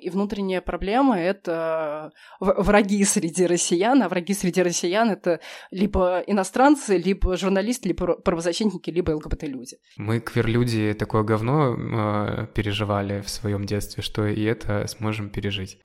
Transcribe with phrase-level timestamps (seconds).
[0.00, 7.36] И внутренняя проблема— это враги среди россиян, а враги среди россиян— это либо иностранцы, либо
[7.36, 9.76] журналисты, либо правозащитники, либо ЛГБТ-люди.
[9.96, 15.78] Мы, квир-люди, такое говно э, переживали в своем детстве, что и это сможем пережить.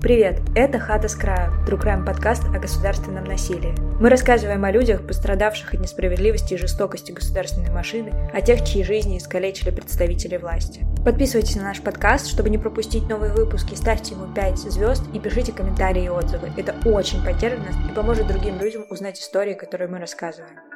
[0.00, 3.74] Привет, это «Хата с краю», True Crime подкаст о государственном насилии.
[4.00, 9.18] Мы рассказываем о людях, пострадавших от несправедливости и жестокости государственной машины, о тех, чьи жизни
[9.18, 10.86] искалечили представители власти.
[11.04, 15.52] Подписывайтесь на наш подкаст, чтобы не пропустить новые выпуски, ставьте ему 5 звезд и пишите
[15.52, 16.50] комментарии и отзывы.
[16.56, 20.69] Это очень поддержит нас и поможет другим людям узнать истории, которые мы рассказываем.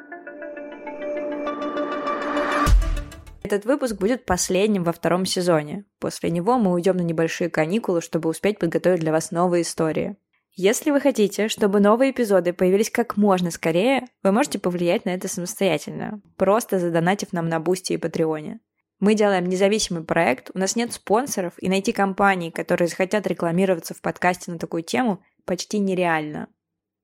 [3.45, 5.85] Этот выпуск будет последним во втором сезоне.
[5.99, 10.17] После него мы уйдем на небольшие каникулы, чтобы успеть подготовить для вас новые истории.
[10.53, 15.27] Если вы хотите, чтобы новые эпизоды появились как можно скорее, вы можете повлиять на это
[15.27, 18.61] самостоятельно, просто задонатив нам на Boosty и Patreon е.
[18.99, 24.01] Мы делаем независимый проект, у нас нет спонсоров, и найти компании, которые захотят рекламироваться в
[24.01, 26.47] подкасте на такую тему, почти нереально.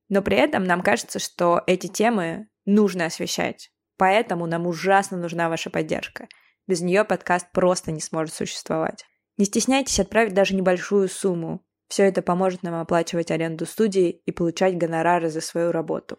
[0.10, 3.72] Но при этом нам кажется, что эти темы нужно освещать.
[4.02, 6.28] Поэтому нам ужасно нужна ваша поддержка.
[6.66, 9.06] Без нее подкаст просто не сможет существовать.
[9.38, 11.64] Не стесняйтесь отправить даже небольшую сумму.
[11.88, 16.18] Все это поможет нам оплачивать аренду студии и получать гонорары за свою работу.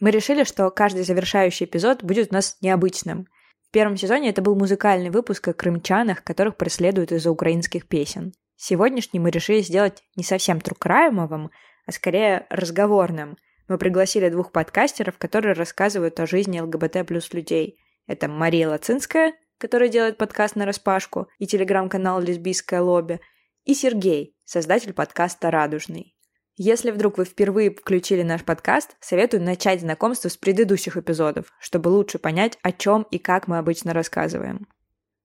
[0.00, 3.26] Мы решили, что каждый завершающий эпизод будет у нас необычным.
[3.66, 8.34] В первом сезоне это был музыкальный выпуск о крымчанах, которых преследуют из-за украинских песен.
[8.56, 11.50] Сегодняшний мы решили сделать не совсем трукраемовым,
[11.86, 17.78] а скорее разговорным– мы пригласили двух подкастеров, которые рассказывают о жизни ЛГБТ плюс людей.
[18.06, 23.20] Это Мария Лацинская, которая делает подкаст на распашку, и телеграм-канал «Лесбийское лобби»,
[23.64, 26.14] и Сергей, создатель подкаста «Радужный».
[26.56, 32.18] Если вдруг вы впервые включили наш подкаст, советую начать знакомство с предыдущих эпизодов, чтобы лучше
[32.18, 34.66] понять, о чем и как мы обычно рассказываем.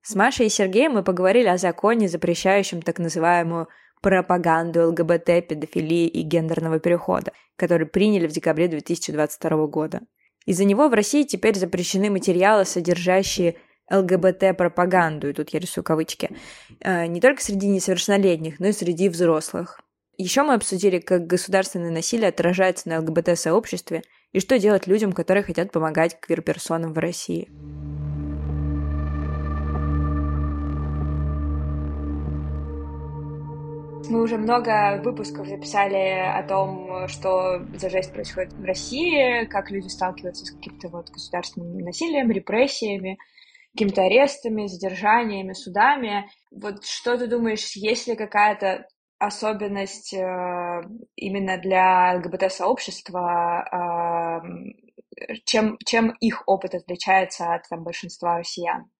[0.03, 3.67] С Машей и Сергеем мы поговорили о законе, запрещающем так называемую
[4.03, 10.01] пропаганду ЛГБТ, педофилии и гендерного перехода, который приняли в декабре 2022 года.
[10.45, 13.55] Из-за него в России теперь запрещены материалы, содержащие
[13.89, 16.31] ЛГБТ-пропаганду, и тут я рисую кавычки,
[16.81, 19.79] э, не только среди несовершеннолетних, но и среди взрослых.
[20.17, 25.71] Еще мы обсудили, как государственное насилие отражается на ЛГБТ-сообществе и что делать людям, которые хотят
[25.71, 27.49] помогать квир-персонам в России.
[34.09, 39.87] Мы уже много выпусков записали о том, что за жесть происходит в России, как люди
[39.87, 43.17] сталкиваются с каким-то вот государственным насилием, репрессиями,
[43.73, 46.29] какими-то арестами, задержаниями, судами.
[46.51, 48.85] Вот что ты думаешь, есть ли какая-то
[49.19, 50.81] особенность э,
[51.15, 58.91] именно для ЛГБТ-сообщества, э, чем, чем их опыт отличается от там, большинства россиян?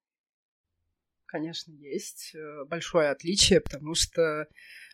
[1.25, 4.47] Конечно, есть э, большое отличие, потому что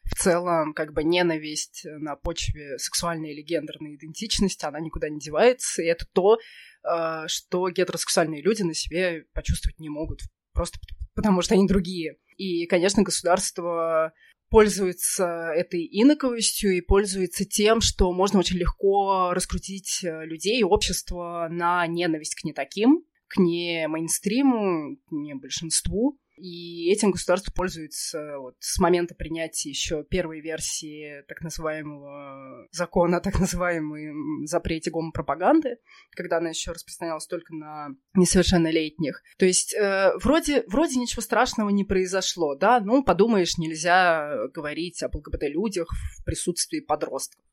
[0.09, 5.81] в целом как бы ненависть на почве сексуальной или гендерной идентичности, она никуда не девается,
[5.81, 10.21] и это то, э, что гетеросексуальные люди на себе почувствовать не могут,
[10.53, 10.79] просто
[11.15, 12.17] потому что они другие.
[12.37, 14.13] И, конечно, государство
[14.49, 21.47] пользуется этой инаковостью и пользуется тем, что можно очень легко раскрутить э, людей и общество
[21.51, 26.17] на ненависть к не таким, к не мейнстриму, к не большинству.
[26.39, 33.39] И этим государство пользуется вот с момента принятия еще первой версии так называемого закона, так
[33.39, 35.77] называемой запрете гомопропаганды,
[36.11, 39.21] когда она еще распространялась только на несовершеннолетних.
[39.37, 45.15] То есть э, вроде, вроде ничего страшного не произошло, да, ну, подумаешь, нельзя говорить об
[45.15, 47.43] ЛГБТ-людях в присутствии подростков.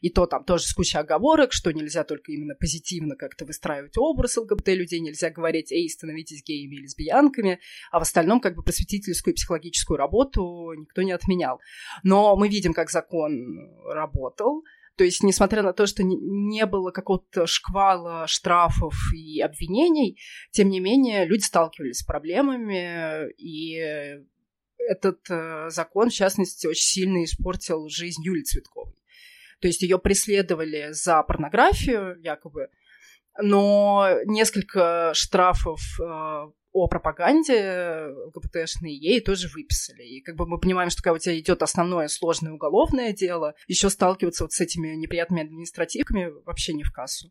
[0.00, 4.36] И то там тоже с кучей оговорок, что нельзя только именно позитивно как-то выстраивать образ
[4.36, 7.60] ЛГБТ-людей, нельзя говорить, эй, становитесь геями и лесбиянками,
[7.90, 11.60] а в остальном как бы просветительскую и психологическую работу никто не отменял.
[12.02, 14.64] Но мы видим, как закон работал,
[14.98, 20.18] то есть, несмотря на то, что не было какого-то шквала штрафов и обвинений,
[20.50, 23.80] тем не менее, люди сталкивались с проблемами, и
[24.76, 28.97] этот э, закон, в частности, очень сильно испортил жизнь Юли Цветковой.
[29.60, 32.68] То есть ее преследовали за порнографию, якобы,
[33.40, 36.04] но несколько штрафов э,
[36.72, 40.02] о пропаганде ЛГБТшной ей тоже выписали.
[40.02, 43.90] И как бы мы понимаем, что когда у тебя идет основное сложное уголовное дело, еще
[43.90, 47.30] сталкиваться вот с этими неприятными административками вообще не в кассу.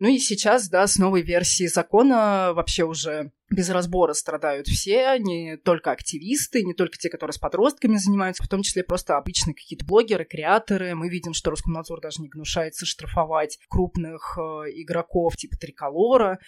[0.00, 5.58] Ну и сейчас, да, с новой версией закона вообще уже без разбора страдают все, не
[5.58, 9.84] только активисты, не только те, которые с подростками занимаются, в том числе просто обычные какие-то
[9.84, 10.94] блогеры, креаторы.
[10.94, 14.40] Мы видим, что Роскомнадзор даже не гнушается штрафовать крупных э,
[14.80, 16.38] игроков типа Триколора,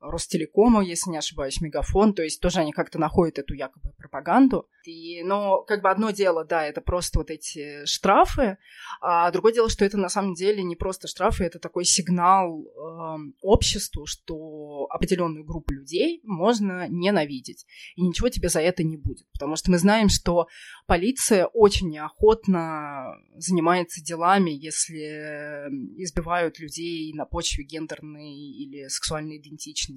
[0.00, 2.14] Ростелекома, если не ошибаюсь, Мегафон.
[2.14, 4.66] То есть тоже они как-то находят эту якобы пропаганду.
[4.84, 8.56] И, но как бы одно дело, да, это просто вот эти штрафы,
[9.02, 13.32] а другое дело, что это на самом деле не просто штрафы, это такой сигнал э,
[13.42, 19.30] обществу, что определенную группу людей можно ненавидеть, и ничего тебе за это не будет.
[19.32, 20.46] Потому что мы знаем, что
[20.86, 25.68] полиция очень неохотно занимается делами, если
[26.02, 29.89] избивают людей на почве гендерной или сексуальной идентичности.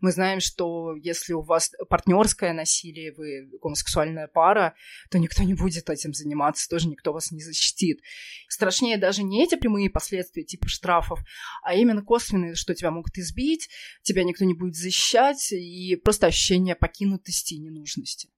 [0.00, 4.74] Мы знаем, что если у вас партнерское насилие, вы гомосексуальная пара,
[5.10, 8.00] то никто не будет этим заниматься, тоже никто вас не защитит.
[8.48, 11.20] Страшнее даже не эти прямые последствия типа штрафов,
[11.62, 13.68] а именно косвенные, что тебя могут избить,
[14.02, 18.30] тебя никто не будет защищать, и просто ощущение покинутости и ненужности.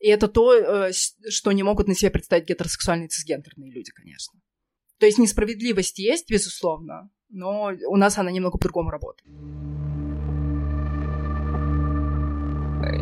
[0.00, 4.38] И это то, э, что не могут на себе представить гетеросексуальные цисгендерные люди, конечно.
[4.98, 9.30] То есть несправедливость есть, безусловно, но у нас она немного по-другому работает.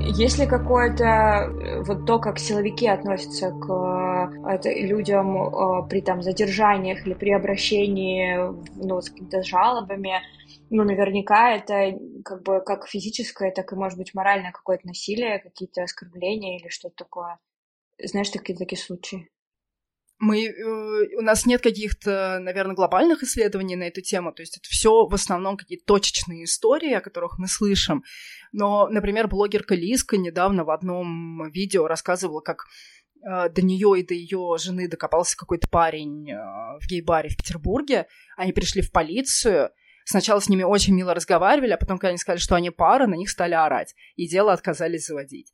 [0.00, 6.22] Есть ли какое-то э, вот то, как силовики относятся к э, людям э, при там
[6.22, 8.36] задержаниях или при обращении
[8.76, 10.20] ну, с какими-то жалобами,
[10.70, 15.82] ну, наверняка это как бы как физическое, так и, может быть, моральное какое-то насилие, какие-то
[15.82, 17.38] оскорбления или что-то такое.
[18.02, 19.31] Знаешь такие такие случаи?
[20.24, 24.68] Мы, э, у нас нет каких-то, наверное, глобальных исследований на эту тему, то есть это
[24.68, 28.04] все в основном какие-то точечные истории, о которых мы слышим.
[28.52, 32.66] Но, например, блогерка Лиска недавно в одном видео рассказывала, как
[33.20, 36.36] э, до нее и до ее жены докопался какой-то парень э,
[36.80, 38.06] в гей-баре в Петербурге.
[38.36, 39.70] Они пришли в полицию,
[40.04, 43.14] Сначала с ними очень мило разговаривали, а потом, когда они сказали, что они пара, на
[43.14, 43.94] них стали орать.
[44.16, 45.52] И дело отказались заводить.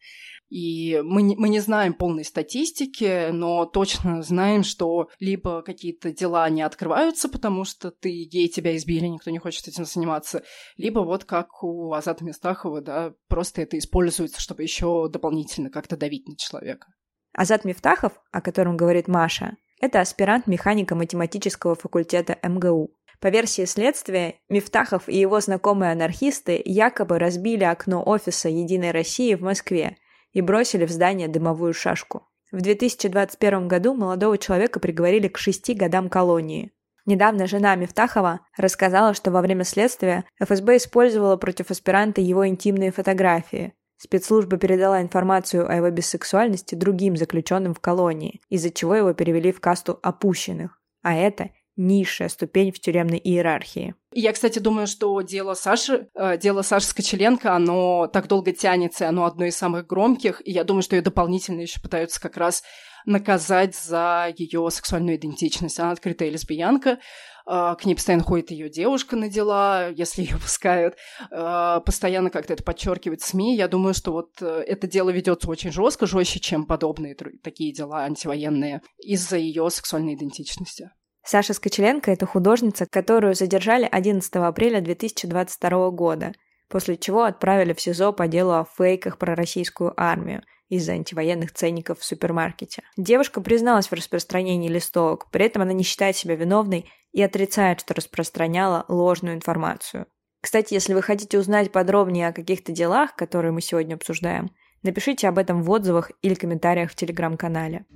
[0.48, 6.48] И мы не, мы не знаем полной статистики, но точно знаем, что либо какие-то дела
[6.48, 10.42] не открываются, потому что ты гей, тебя избили, никто не хочет этим заниматься,
[10.76, 16.26] либо вот как у Азата Мистахова, да, просто это используется, чтобы еще дополнительно как-то давить
[16.26, 16.88] на человека.
[17.34, 22.90] Азат Мифтахов, о котором говорит Маша, это аспирант механика математического факультета МГУ.
[23.20, 29.42] По версии следствия, Мифтахов и его знакомые анархисты якобы разбили окно офиса «Единой России» в
[29.42, 29.98] Москве
[30.32, 32.28] и бросили в здание дымовую шашку.
[32.50, 36.72] В 2021 году молодого человека приговорили к шести годам колонии.
[37.04, 43.72] Недавно жена Мифтахова рассказала, что во время следствия ФСБ использовала против аспиранта его интимные фотографии.
[43.96, 49.60] Спецслужба передала информацию о его бисексуальности другим заключенным в колонии, из-за чего его перевели в
[49.60, 50.80] касту опущенных.
[51.02, 53.94] А это низшая ступень в тюремной иерархии.
[54.12, 59.24] Я, кстати, думаю, что дело Саши, э, дело Саши Скочеленко, оно так долго тянется, оно
[59.24, 62.62] одно из самых громких, и я думаю, что ее дополнительно еще пытаются как раз
[63.06, 65.78] наказать за ее сексуальную идентичность.
[65.78, 66.98] Она открытая лесбиянка,
[67.46, 70.96] э, к ней постоянно ходит ее девушка на дела, если ее пускают,
[71.30, 73.56] э, постоянно как-то это подчеркивает СМИ.
[73.56, 78.82] Я думаю, что вот это дело ведется очень жестко, жестче, чем подобные такие дела антивоенные
[78.98, 80.90] из-за ее сексуальной идентичности.
[81.24, 86.32] Саша Скочеленко– это художница, которую задержали 11 апреля 2022 года,
[86.68, 92.00] после чего отправили в СИЗО по делу о фейках про российскую армию из-за антивоенных ценников
[92.00, 92.82] в супермаркете.
[92.96, 97.94] Девушка призналась в распространении листовок, при этом она не считает себя виновной и отрицает, что
[97.94, 100.06] распространяла ложную информацию.
[100.40, 104.50] Кстати, если вы хотите узнать подробнее о каких-то делах, которые мы сегодня обсуждаем,
[104.82, 107.86] напишите об этом в отзывах или комментариях в телеграм-канале.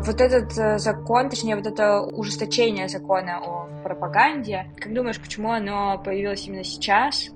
[0.00, 6.00] Вот этот э, закон, точнее, вот это ужесточение закона о пропаганде, как думаешь, почему оно
[6.02, 7.28] появилось именно сейчас?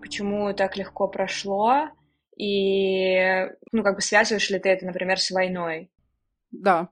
[0.00, 1.88] Почему так легко прошло?
[2.36, 5.90] И, ну, как бы связываешь ли ты это, например, с войной?
[6.50, 6.88] Да.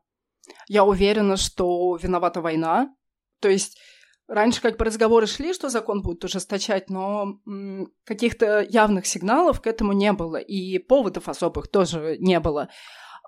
[0.69, 2.95] Я уверена, что виновата война.
[3.41, 3.79] То есть
[4.29, 7.39] Раньше как бы разговоры шли, что закон будет ужесточать, но
[8.05, 12.69] каких-то явных сигналов к этому не было, и поводов особых тоже не было.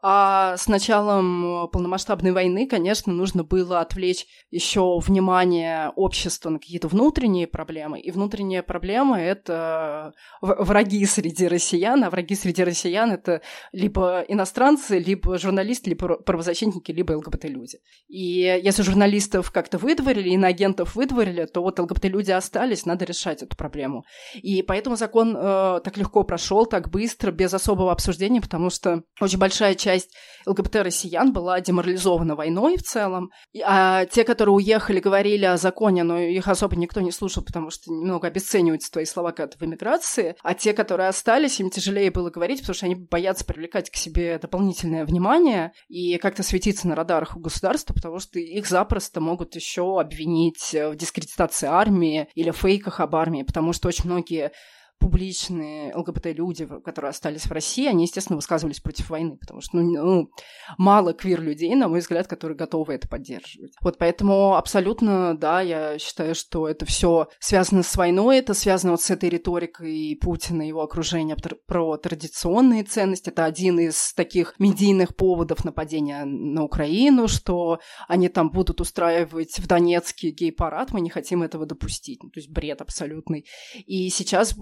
[0.02, 6.88] А с началом э, полномасштабной войны, конечно, нужно было отвлечь еще внимание общества на какие-то
[6.88, 8.00] внутренние проблемы.
[8.00, 15.36] И внутренние проблемы— это враги среди россиян, а враги среди россиян— это либо иностранцы, либо
[15.38, 17.78] журналисты, либо правозащитники, либо ЛГБТ-люди.
[18.08, 24.04] И если журналистов как-то выдворили, иноагентов выдворили, то вот ЛГБТ-люди остались, надо решать эту проблему.
[24.34, 29.38] И поэтому закон э, так легко прошел, так быстро, без особого обсуждения, потому что очень
[29.38, 30.10] большая часть часть
[30.44, 33.30] ЛГБТ-россиян была деморализована войной в целом.
[33.64, 37.90] А те, которые уехали, говорили о законе, но их особо никто не слушал, потому что
[37.90, 40.36] немного обесцениваются твои слова когда в эмиграции.
[40.42, 44.38] А те, которые остались, им тяжелее было говорить, потому что они боятся привлекать к себе
[44.38, 49.98] дополнительное внимание и как-то светиться на радарах у государства, потому что их запросто могут еще
[49.98, 54.52] обвинить в дискредитации армии или фейках об армии, потому что очень многие
[54.98, 60.30] публичные ЛГБТ-люди, которые остались в России, они, естественно, высказывались против войны, потому что, ну, ну
[60.76, 63.72] мало квир-людей, на мой взгляд, которые готовы это поддерживать.
[63.80, 69.02] Вот поэтому абсолютно, да, я считаю, что это все связано с войной, это связано вот
[69.02, 71.36] с этой риторикой Путина и его окружения
[71.66, 73.28] про традиционные ценности.
[73.30, 79.66] Это один из таких медийных поводов нападения на Украину, что они там будут устраивать в
[79.66, 82.22] Донецке гей-парад, мы не хотим этого допустить.
[82.22, 83.46] Ну, то есть бред абсолютный.
[83.86, 84.54] И сейчас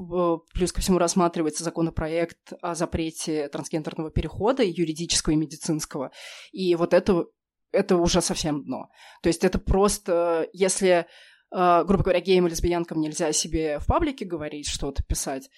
[0.55, 6.11] плюс ко всему рассматривается законопроект о запрете трансгендерного перехода, юридического и медицинского.
[6.53, 7.27] И вот это,
[7.73, 8.89] это уже совсем дно.
[9.23, 11.07] То есть это просто, если
[11.55, 15.49] Uh, грубо говоря, геям и лесбиянкам нельзя себе в паблике говорить, что-то писать,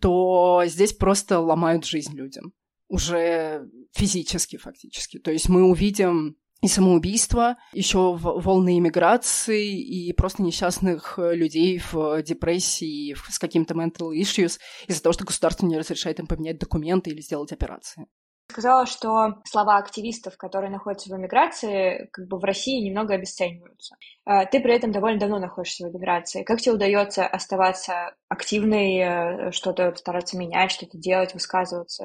[0.00, 2.54] то здесь просто ломают жизнь людям.
[2.88, 5.18] Уже физически, фактически.
[5.18, 12.22] То есть мы увидим и самоубийства, еще волны иммиграции и просто несчастных э, людей в
[12.22, 17.20] депрессии с какими-то mental issues из-за того, что государство не разрешает им поменять документы или
[17.20, 18.06] сделать операции.
[18.48, 23.96] Сказала, что слова активистов, которые находятся в эмиграции, как бы в России немного обесцениваются.
[24.24, 26.44] А, ты при этом довольно давно находишься в эмиграции.
[26.44, 32.04] Как тебе удается оставаться активной, э, что-то стараться менять, что-то делать, высказываться?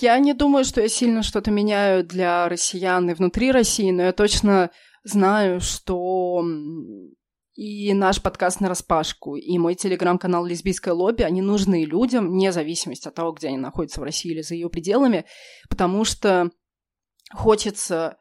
[0.00, 4.12] Я не думаю, что я сильно что-то меняю для россиян и внутри России, но я
[4.12, 4.70] точно
[5.02, 6.42] знаю, что
[7.54, 13.08] и наш подкаст на распашку, и мой телеграм-канал «Лесбийское лобби», они нужны людям, вне зависимости
[13.08, 15.24] от того, где они находятся в России или за ее пределами,
[15.68, 16.50] потому что
[17.32, 18.16] хочется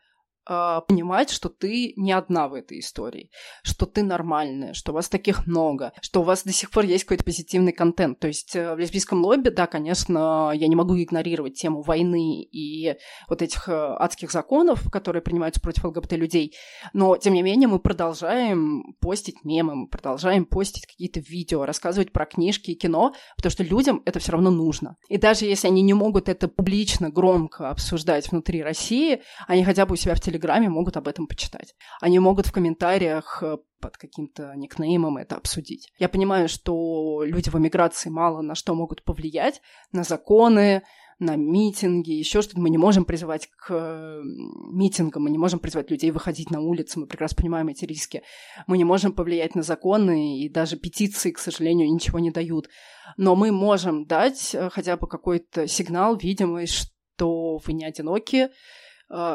[0.47, 3.29] э, понимать, что ты не одна в этой истории,
[3.63, 7.05] что ты нормальная, что у вас таких много, что у вас до сих пор есть
[7.05, 8.19] какой-то позитивный контент.
[8.19, 12.95] То есть э, в лесбийском лобби, да, конечно, я не могу игнорировать тему войны и
[13.29, 16.53] вот этих э, адских законов, которые принимаются против ЛГБТ-людей,
[16.93, 22.25] но, тем не менее, мы продолжаем постить мемы, мы продолжаем постить какие-то видео, рассказывать про
[22.25, 24.97] книжки и кино, потому что людям это все равно нужно.
[25.09, 29.93] И даже если они не могут это публично, громко обсуждать внутри России, они хотя бы
[29.93, 31.75] у себя в телефоне Телеграме могут об этом почитать.
[32.01, 35.91] Они могут в комментариях э, под каким-то никнеймом это обсудить.
[35.99, 39.61] Я понимаю, что люди в эмиграции мало на что могут повлиять,
[39.91, 40.81] на законы,
[41.19, 42.61] на митинги, еще что-то.
[42.61, 47.05] Мы не можем призывать к митингам, мы не можем призывать людей выходить на улицу, мы
[47.05, 48.23] прекрасно понимаем эти риски.
[48.65, 52.69] Мы не можем повлиять на законы, и даже петиции, к сожалению, ничего не дают.
[53.17, 58.49] Но мы можем дать э, хотя бы какой-то сигнал, видимый, что вы не одиноки, Э,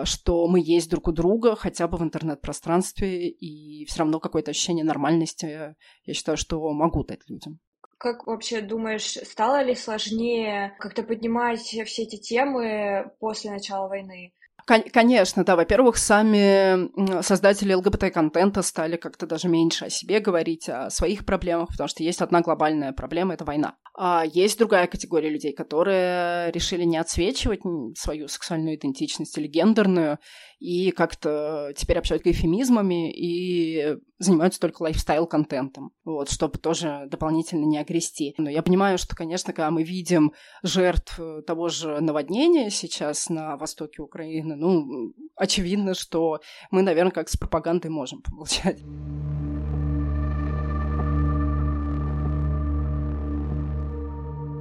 [0.05, 4.85] что мы есть друг у друга хотя бы в интернет-пространстве, и все равно какое-то ощущение
[4.85, 7.61] нормальности я считаю, что могу дать людям.
[7.99, 14.35] Как вообще думаешь, стало ли сложнее как-то поднимать все эти темы после начала войны?
[14.69, 15.57] Конечно, да.
[15.57, 21.89] Во-первых, сами создатели ЛГБТ-контента стали как-то даже меньше о себе говорить, о своих проблемах, потому
[21.89, 23.77] что есть одна глобальная проблема— это война.
[23.97, 27.61] А есть другая категория людей, которые решили не отсвечивать
[27.97, 30.19] свою сексуальную идентичность или гендерную,
[30.59, 38.35] и как-то теперь общаются эфемизмами и занимаются только лайфстайл-контентом, вот, чтобы тоже дополнительно не огрести.
[38.39, 40.33] Но я понимаю, что, конечно, когда мы видим
[40.63, 47.37] жертв того же наводнения сейчас на востоке Украины, ну, очевидно, что мы, наверное, как с
[47.37, 48.81] пропагандой можем помолчать.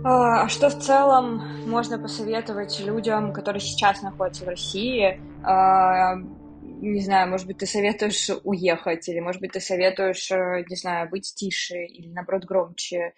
[0.04, 5.20] А, а что в целом можно посоветовать людям, которые сейчас находятся в России?
[5.44, 6.16] А,
[6.80, 11.10] не знаю, может быть, ты советуешь уехать, или, может быть, ты советуешь, э, не знаю,
[11.10, 13.14] быть тише, или, наоборот, громче,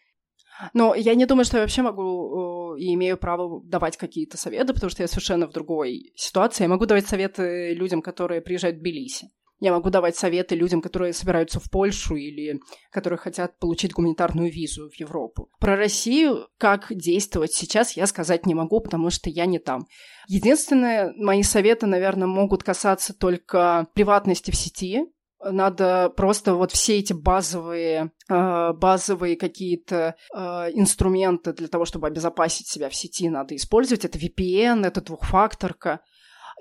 [0.73, 4.73] но я не думаю, что я вообще могу э, и имею право давать какие-то советы,
[4.73, 6.63] потому что я совершенно в другой ситуации.
[6.63, 9.29] Я могу давать советы людям, которые приезжают в Тбилиси.
[9.59, 12.61] Я могу давать советы людям, которые собираются в Польшу или
[12.91, 15.49] которые хотят получить гуманитарную визу в Европу.
[15.59, 19.85] Про Россию, как действовать сейчас, я сказать не могу, потому что я не там.
[20.27, 25.07] Единственное, мои советы, наверное, могут касаться только приватности в сети,
[25.43, 30.39] надо просто вот все эти базовые, э, базовые какие-то э,
[30.73, 34.05] инструменты для того, чтобы обезопасить себя в сети, надо использовать.
[34.05, 36.01] Это VPN, это двухфакторка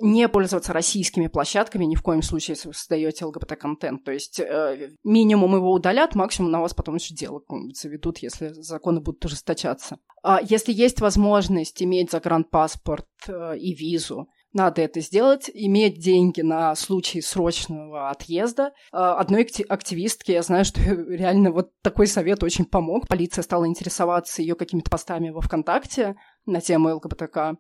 [0.00, 4.04] не пользоваться российскими площадками ни в коем случае, если вы создаете ЛГБТ-контент.
[4.04, 7.42] То есть э, минимум его удалят, максимум на вас потом еще дело
[7.75, 9.99] заведут, если законы будут ужесточаться.
[10.23, 17.21] А если есть возможность иметь загранпаспорт и визу, надо это сделать, иметь деньги на случай
[17.21, 18.73] срочного отъезда.
[18.93, 23.07] Э, одной активистке я знаю, что реально вот такой совет очень помог.
[23.09, 27.57] Полиция стала интересоваться ее какими-то постами во ВКонтакте на тему ЛГБТК.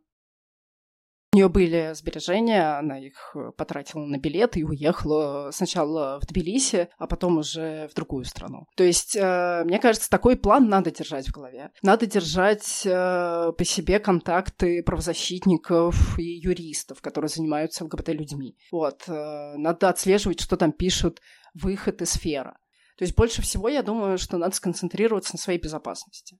[1.32, 6.88] У нее были сбережения, она их э, потратила на билет и уехала сначала в Тбилиси,
[6.96, 8.66] а потом уже в другую страну.
[8.76, 11.70] То есть, э, мне кажется, такой план надо держать в голове.
[11.82, 18.56] Надо держать э, по себе контакты правозащитников и юристов, которые занимаются ЛГБТ-людьми.
[18.72, 19.04] Вот.
[19.06, 21.20] Надо отслеживать, что там пишут
[21.52, 22.54] выход из сферы.
[22.96, 26.38] То есть больше всего я думаю, что надо сконцентрироваться на своей безопасности.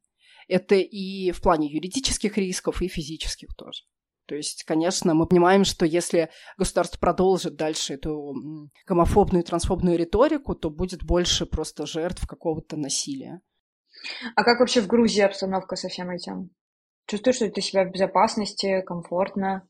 [0.49, 3.83] Это и в плане юридических рисков, и физических тоже.
[4.28, 8.35] То есть, конечно, мы понимаем, что если государство продолжит дальше эту
[8.87, 13.40] гомофобную и трансфобную риторику, то будет больше просто жертв какого-то насилия.
[14.37, 16.50] А как вообще в Грузии обстановка со всем этим?
[17.06, 19.66] Чувствуешь, что ты себя в безопасности, комфортно?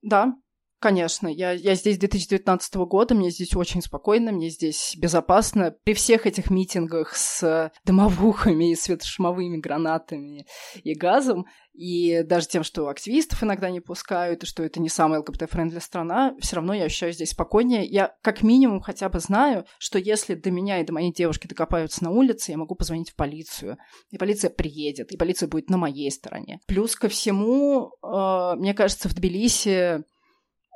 [0.00, 0.34] Да,
[0.80, 5.74] Конечно, я, я здесь с 2019 года, мне здесь очень спокойно, мне здесь безопасно.
[5.82, 10.46] При всех этих митингах с дымовухами и светошумовыми гранатами
[10.84, 15.20] и газом, и даже тем, что активистов иногда не пускают, и что это не самая
[15.20, 17.84] ЛГБТ- friendly страна, все равно я ощущаю здесь спокойнее.
[17.84, 22.04] Я как минимум хотя бы знаю, что если до меня и до моей девушки докопаются
[22.04, 23.78] на улице, я могу позвонить в полицию,
[24.10, 26.60] и полиция приедет, и полиция будет на моей стороне.
[26.68, 30.04] Плюс ко всему, э, мне кажется, в Тбилиси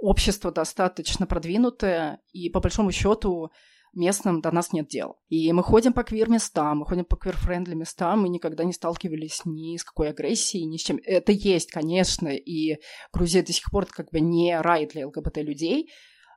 [0.03, 3.51] общество достаточно продвинутое, и по большому счету
[3.95, 5.15] местным до нас нет дела.
[5.29, 9.43] И мы ходим по квир-местам, мы ходим по квир- friendly местам, мы никогда не сталкивались
[9.45, 10.99] ни с какой агрессией, ни с чем.
[11.05, 12.79] Это есть, конечно, и
[13.13, 15.91] Грузия до сих пор как бы не рай для ЛГБТ-людей,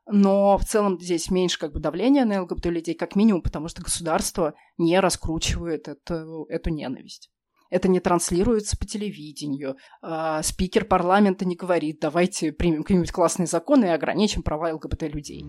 [0.07, 4.53] но в целом здесь меньше как бы давления на ЛГБТ-людей, как минимум, потому что государство
[4.77, 7.31] не раскручивает эту, эту ненависть.
[7.75, 9.75] Это не транслируется по телевидению.
[10.01, 15.43] А, спикер парламента не говорит, давайте примем какие-нибудь классные законы и ограничим права ЛГБТ-людей.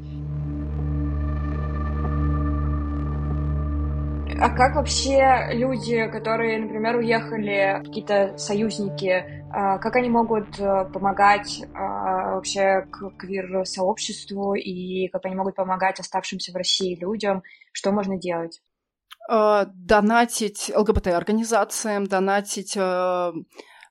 [4.41, 11.63] А как вообще люди, которые, например, уехали, какие-то союзники, а, как они могут э, помогать
[11.75, 17.45] а, вообще квир-сообществу и как они могут помогать оставшимся в России людям?
[17.71, 18.61] Что можно делать?
[19.29, 23.33] Э, донатить ЛГБТ-организациям, донатить э,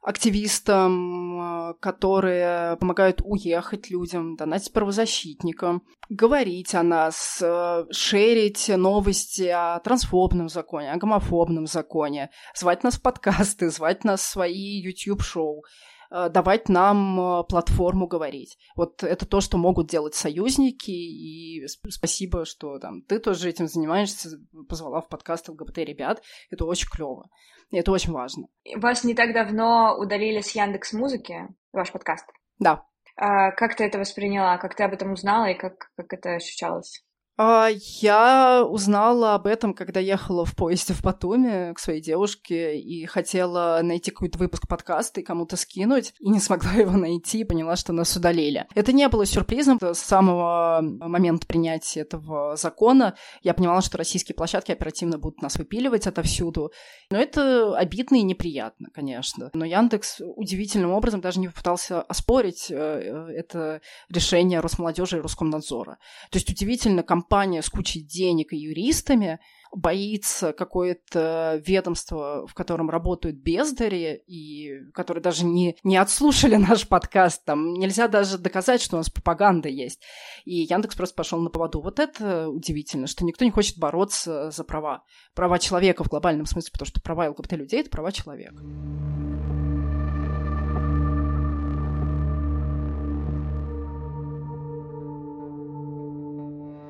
[0.01, 7.43] активистам, э, которые помогают уехать людям, донатить правозащитникам, говорить о нас,
[7.91, 14.29] шерить новости о трансфобном законе, о гомофобном законе, звать нас в подкасты, звать нас в
[14.29, 15.63] свои YouTube-шоу.
[16.11, 18.57] Э, давать нам э, платформу говорить.
[18.75, 24.29] Вот это то, что могут делать союзники, и спасибо, что там ты тоже этим занимаешься,
[24.69, 26.21] позвала в подкаст ЛГБТ ребят.
[26.49, 27.29] Это очень клево.
[27.71, 28.47] И это очень важно.
[28.75, 32.25] Вас не так давно удалили с Яндекс Музыки, ваш подкаст?
[32.59, 32.85] Да.
[33.17, 34.57] А как ты это восприняла?
[34.57, 37.03] Как ты об этом узнала и как, как это ощущалось?
[37.37, 37.69] А,
[38.01, 43.81] я узнала об этом, когда ехала в поезде в Батуми к своей девушке и хотела
[43.83, 47.91] найти какой-то выпуск подкаста и кому-то скинуть, и не смогла его найти, и поняла, что
[47.91, 48.67] нас удалили.
[48.73, 49.79] Это не было сюрпризом.
[49.81, 56.07] С самого момента принятия этого закона я понимала, что российские площадки оперативно будут нас выпиливать
[56.07, 56.71] отовсюду.
[57.11, 59.49] Но это обидно и неприятно, конечно.
[59.53, 65.97] Но Яндекс удивительным образом даже не попытался оспорить э, это решение Росмолодежи и Роскомнадзора.
[66.31, 69.39] То есть удивительно, с кучей денег и юристами
[69.75, 77.43] боится какое-то ведомство, в котором работают бездари, и которые даже не, не отслушали наш подкаст.
[77.45, 80.01] Там нельзя даже доказать, что у нас пропаганда есть.
[80.45, 81.81] И Яндекс просто пошел на поводу.
[81.81, 85.03] Вот это удивительно, что никто не хочет бороться за права.
[85.33, 88.63] Права человека в глобальном смысле, потому что права ЛГБТ-людей— это права человека.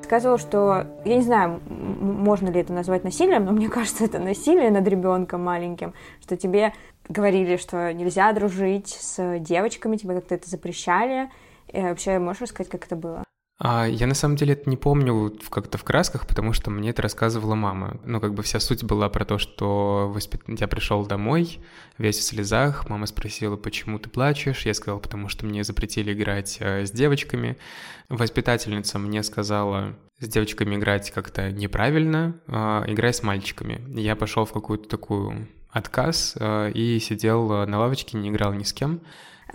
[0.05, 4.71] Сказывал, что, я не знаю, можно ли это назвать насилием, но мне кажется, это насилие
[4.71, 6.73] над ребенком маленьким, что тебе
[7.09, 11.29] говорили, что нельзя дружить с девочками, тебе как-то это запрещали.
[11.73, 13.24] И вообще, можешь рассказать, как это было?
[13.57, 17.01] А, я на самом деле это не помню как-то в красках, потому что мне это
[17.01, 17.99] рассказывала мама.
[18.03, 20.41] Ну, как бы вся суть была про то, что воспит...
[20.47, 21.59] я пришел домой,
[21.97, 26.57] весь в слезах, мама спросила, почему ты плачешь, я сказал, потому что мне запретили играть
[26.59, 27.57] э, с девочками.
[28.09, 33.81] Воспитательница мне сказала, с девочками играть как-то неправильно, э, играй с мальчиками.
[33.97, 38.73] Я пошел в какую-то такую отказ э, и сидел на лавочке, не играл ни с
[38.73, 38.99] кем.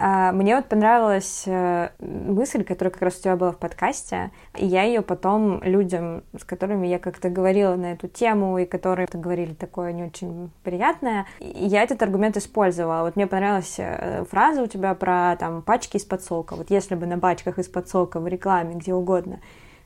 [0.02, 4.64] А, мне вот понравилась э, мысль, которая как раз у тебя была в подкасте, и
[4.64, 9.52] я ее потом людям, с которыми я как-то говорила на эту тему, и которые говорили
[9.52, 13.02] такое не очень приятное, я этот аргумент использовала.
[13.02, 16.56] Вот мне понравилась э, фраза у тебя про там пачки из-под сока.
[16.56, 19.40] Вот если бы на пачках из-под сока в рекламе, где угодно,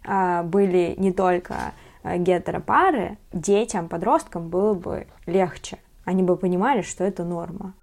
[0.06, 1.54] а, были не только
[2.04, 5.78] э, гетеропары, детям, подросткам было бы легче.
[6.04, 7.74] Они бы понимали, что это норма.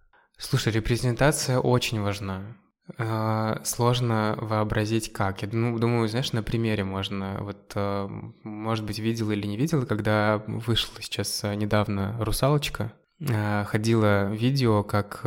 [0.41, 2.58] Слушай, репрезентация очень важна.
[2.97, 5.43] А, сложно вообразить как.
[5.43, 7.38] Я думаю, знаешь, на примере можно.
[7.41, 8.08] Вот, а,
[8.43, 12.91] может быть, видел или не видел, когда вышла сейчас а, недавно «Русалочка»,
[13.66, 15.22] ходило видео, как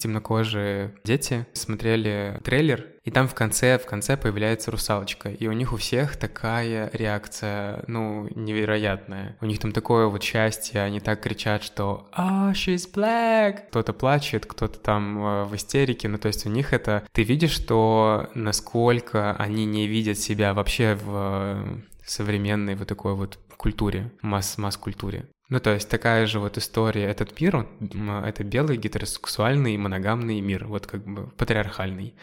[0.00, 5.72] темнокожие дети смотрели трейлер, и там в конце, в конце появляется русалочка, и у них
[5.72, 9.36] у всех такая реакция, ну, невероятная.
[9.40, 14.46] У них там такое вот счастье, они так кричат, что «Oh, she's black!» Кто-то плачет,
[14.46, 17.04] кто-то там э, в истерике, ну, то есть у них это...
[17.12, 23.38] Ты видишь, что насколько они не видят себя вообще в э, современной вот такой вот
[23.56, 25.26] культуре, масс-масс-культуре.
[25.50, 27.04] Ну, то есть такая же вот история.
[27.04, 32.14] Этот мир, он, это белый гетеросексуальный моногамный мир, вот как бы патриархальный.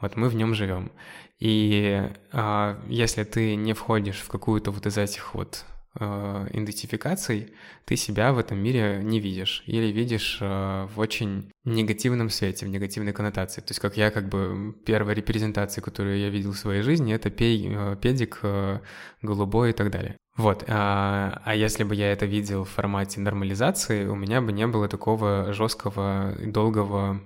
[0.00, 0.92] Вот мы в нем живем.
[1.40, 2.00] И
[2.32, 5.64] а, если ты не входишь в какую-то вот из этих вот
[5.98, 7.52] э, идентификаций,
[7.84, 9.62] ты себя в этом мире не видишь.
[9.66, 13.60] Или видишь э, в очень негативном свете, в негативной коннотации.
[13.60, 17.30] То есть как я как бы первая репрезентация, которую я видел в своей жизни, это
[17.30, 18.80] пей, э, педик, э,
[19.22, 20.16] голубой и так далее.
[20.36, 24.66] Вот, а, а если бы я это видел в формате нормализации, у меня бы не
[24.66, 27.22] было такого жесткого и долгого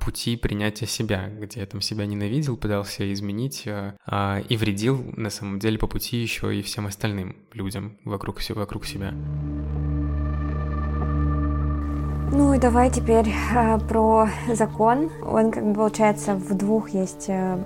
[0.00, 5.30] пути принятия себя, где я там себя ненавидел, пытался изменить а, а, и вредил на
[5.30, 9.14] самом деле по пути еще и всем остальным людям вокруг, вокруг себя.
[12.32, 15.10] Ну и давай теперь э, про закон.
[15.22, 17.58] Он, как бы, получается, в двух есть э,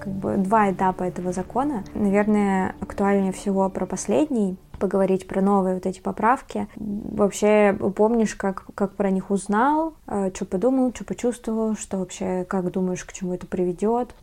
[0.00, 1.84] как бы два этапа этого закона.
[1.94, 6.68] Наверное, актуальнее всего про последний, поговорить про новые вот эти поправки.
[6.76, 12.70] Вообще, помнишь, как, как про них узнал, э, что подумал, что почувствовал, что вообще, как
[12.70, 14.14] думаешь, к чему это приведет?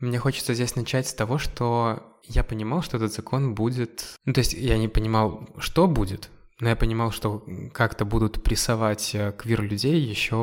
[0.00, 4.04] Мне хочется здесь начать с того, что я понимал, что этот закон будет...
[4.24, 9.14] Ну, то есть я не понимал, что будет, но я понимал, что как-то будут прессовать
[9.14, 10.36] э, квир-людей еще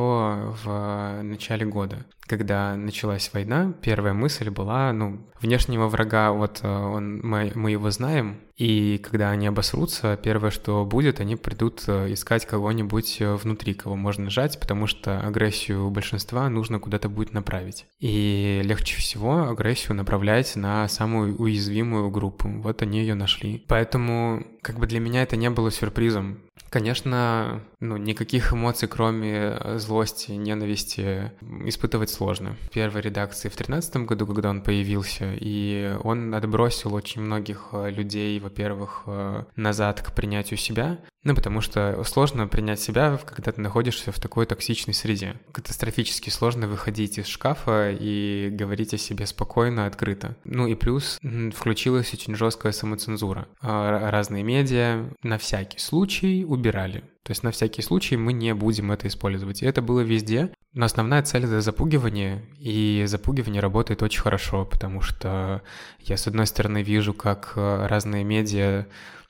[0.64, 2.06] в начале года.
[2.28, 7.92] Когда началась война, первая мысль была, ну, внешнего врага, вот э, он, мы, мы его
[7.92, 13.96] знаем, и когда они обосрутся, первое, что будет, они придут э, искать кого-нибудь внутри, кого
[13.96, 17.86] можно жать, потому что агрессию большинства нужно куда-то будет направить.
[18.00, 22.48] И легче всего агрессию направлять на самую уязвимую группу.
[22.48, 23.64] Вот они ее нашли.
[23.68, 26.40] Поэтому как бы для меня это не было сюрпризом.
[26.70, 31.32] Конечно, ну, никаких эмоций, кроме злости, ненависти,
[31.66, 32.56] испытывать сложно.
[32.62, 37.92] В первой редакции в 2013 году, когда он появился, и он отбросил очень многих э,
[37.92, 43.60] людей, во-первых, э, назад к принятию себя, ну, потому что сложно принять себя, когда ты
[43.60, 45.34] находишься в такой токсичной среде.
[45.52, 50.38] Катастрофически сложно выходить из шкафа и говорить о себе спокойно, открыто.
[50.44, 51.18] Ну и плюс
[51.56, 53.48] включилась очень жесткая самоцензура.
[53.60, 57.02] А, разные медиа на всякий случай убирали.
[57.24, 59.62] То есть на всякий случай мы не будем это использовать.
[59.62, 60.52] И это было везде.
[60.74, 65.62] Но основная цель— это запугивание, и запугивание работает очень хорошо, потому что
[66.00, 68.86] я, с одной стороны, вижу, как э, разные медиа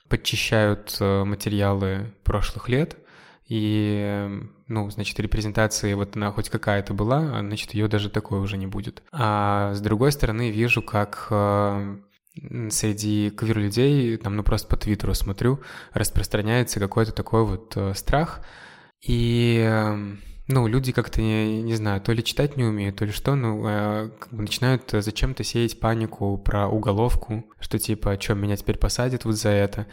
[0.08, 2.96] подчищают э, материалы прошлых лет,
[3.48, 4.28] и,
[4.66, 8.66] ну, значит, репрезентации вот она хоть какая-то была, а, значит, ее даже такой уже не
[8.66, 9.04] будет.
[9.12, 11.96] А с другой стороны, вижу, как э,
[12.70, 15.60] среди квир-людей, там, ну, просто по Твиттеру смотрю,
[15.92, 18.40] распространяется какой-то такой вот э, страх,
[19.00, 23.12] и эм, ну, люди как-то, не, не знаю, то ли читать не умеют, то ли
[23.12, 28.56] что, ну, э, как бы начинают зачем-то сеять панику про уголовку, что типа, что, меня
[28.56, 29.86] теперь посадят вот за это.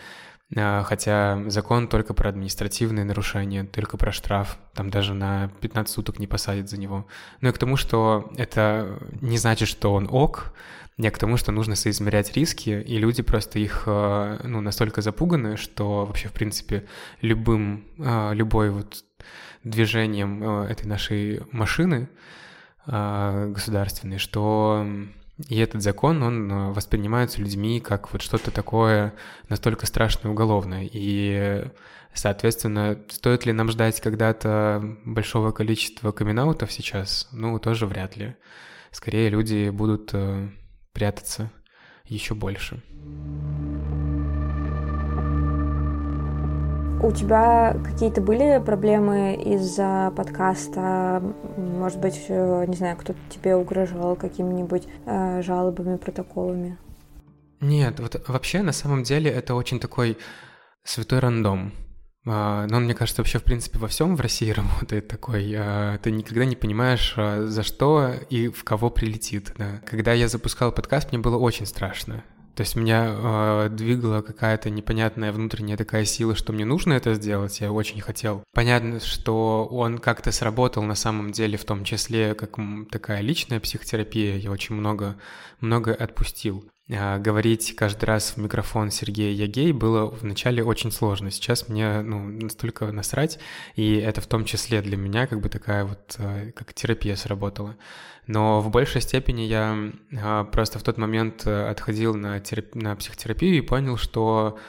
[0.56, 6.20] Э, хотя закон только про административные нарушения, только про штраф, там даже на 15 суток
[6.20, 7.08] не посадят за него.
[7.42, 10.54] Но и к тому, что это не значит, что он ок,
[10.98, 15.58] я к тому, что нужно соизмерять риски, и люди просто их э, ну, настолько запуганы,
[15.58, 16.86] что вообще, в принципе,
[17.22, 19.04] любым, э, любой вот
[19.64, 22.10] движением э, этой нашей машины
[22.86, 24.86] государственной, что
[25.48, 29.14] и этот закон, он воспринимается людьми как вот что-то такое
[29.48, 30.90] настолько страшное уголовное.
[30.92, 31.64] И,
[32.14, 37.30] соответственно, стоит ли нам ждать когда-то большого количества камин сейчас?
[37.32, 38.36] Ну, тоже вряд ли.
[38.92, 40.14] Скорее, люди будут
[40.94, 41.52] прятаться
[42.06, 42.82] еще больше.
[47.04, 51.22] У тебя какие-то были проблемы из-за подкаста?
[51.58, 56.78] Может быть, э, не знаю, кто-то тебе угрожал какими-нибудь э, жалобами, протоколами?
[57.60, 60.18] Нет, вот вообще на самом деле это очень такой
[60.86, 61.74] святой рандом.
[62.26, 65.54] А, но он, мне кажется, вообще, в принципе, во всем в России работает такой.
[65.58, 69.54] А, ты никогда не понимаешь, а, за что и в кого прилетит.
[69.58, 69.82] Да.
[69.86, 72.24] Когда я запускал подкаст, мне было очень страшно.
[72.56, 77.60] То есть меня э, двигала какая-то непонятная внутренняя такая сила, что мне нужно это сделать,
[77.62, 78.44] я очень хотел.
[78.54, 82.58] Понятно, что он как-то сработал на самом деле, в том числе как
[82.92, 85.16] такая личная психотерапия, я очень много,
[85.62, 86.70] много отпустил.
[86.92, 91.32] А, говорить каждый раз в микрофон Сергея я гей было вначале очень сложно.
[91.32, 93.40] Сейчас мне ну, настолько насрать,
[93.76, 97.78] и это в том числе для меня как бы такая вот э, как терапия сработала.
[98.28, 99.78] Но в большей степени я
[100.22, 102.76] а, просто в тот момент э, отходил на, терап...
[102.76, 104.60] на психотерапию и понял, что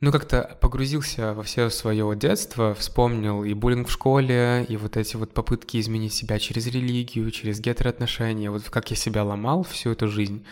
[0.00, 5.16] ну, как-то погрузился во все свое детство, вспомнил и буллинг в школе, и вот эти
[5.16, 10.08] вот попытки изменить себя через религию, через гетероотношения, вот как я себя ломал всю эту
[10.08, 10.46] жизнь.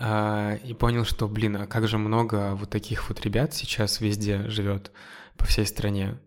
[0.00, 4.48] А, и понял, что, блин, а как же много вот таких вот ребят сейчас везде
[4.48, 4.92] живет
[5.36, 6.20] по всей стране,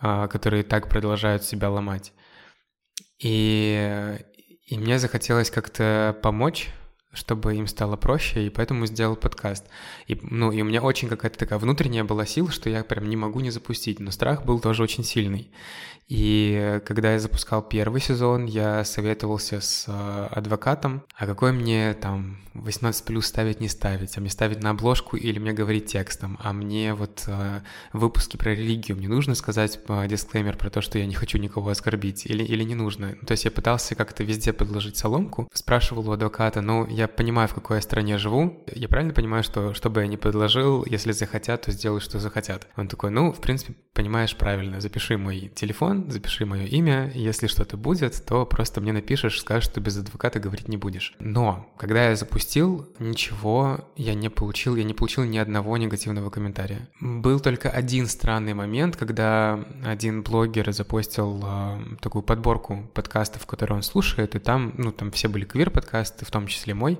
[0.00, 2.12] а, которые так продолжают себя ломать.
[3.20, 4.18] И,
[4.66, 6.70] и мне захотелось как-то помочь
[7.12, 9.66] чтобы им стало проще, и поэтому сделал подкаст.
[10.06, 13.16] И, ну, и у меня очень какая-то такая внутренняя была сила, что я прям не
[13.16, 15.50] могу не запустить, но страх был тоже очень сильный.
[16.08, 22.38] И когда я запускал первый сезон, я советовался с э, адвокатом, а какой мне там
[22.52, 26.52] 18 плюс ставить, не ставить, а мне ставить на обложку или мне говорить текстом, а
[26.52, 27.60] мне вот э,
[27.94, 31.70] выпуски про религию, мне нужно сказать э, дисклеймер про то, что я не хочу никого
[31.70, 33.14] оскорбить, или, или не нужно.
[33.26, 37.54] То есть я пытался как-то везде подложить соломку, спрашивал у адвоката, ну, я понимаю, в
[37.54, 41.62] какой я стране живу, я правильно понимаю, что что бы я ни предложил, если захотят,
[41.62, 42.68] то сделают, что захотят.
[42.76, 47.76] Он такой, ну, в принципе, понимаешь правильно, запиши мой телефон, запиши мое имя, если что-то
[47.76, 51.14] будет, то просто мне напишешь, скажешь, что без адвоката говорить не будешь.
[51.18, 56.88] Но, когда я запустил, ничего я не получил, я не получил ни одного негативного комментария.
[57.00, 63.82] Был только один странный момент, когда один блогер запостил э, такую подборку подкастов, которые он
[63.82, 66.91] слушает, и там, ну, там все были квир-подкасты, в том числе мой,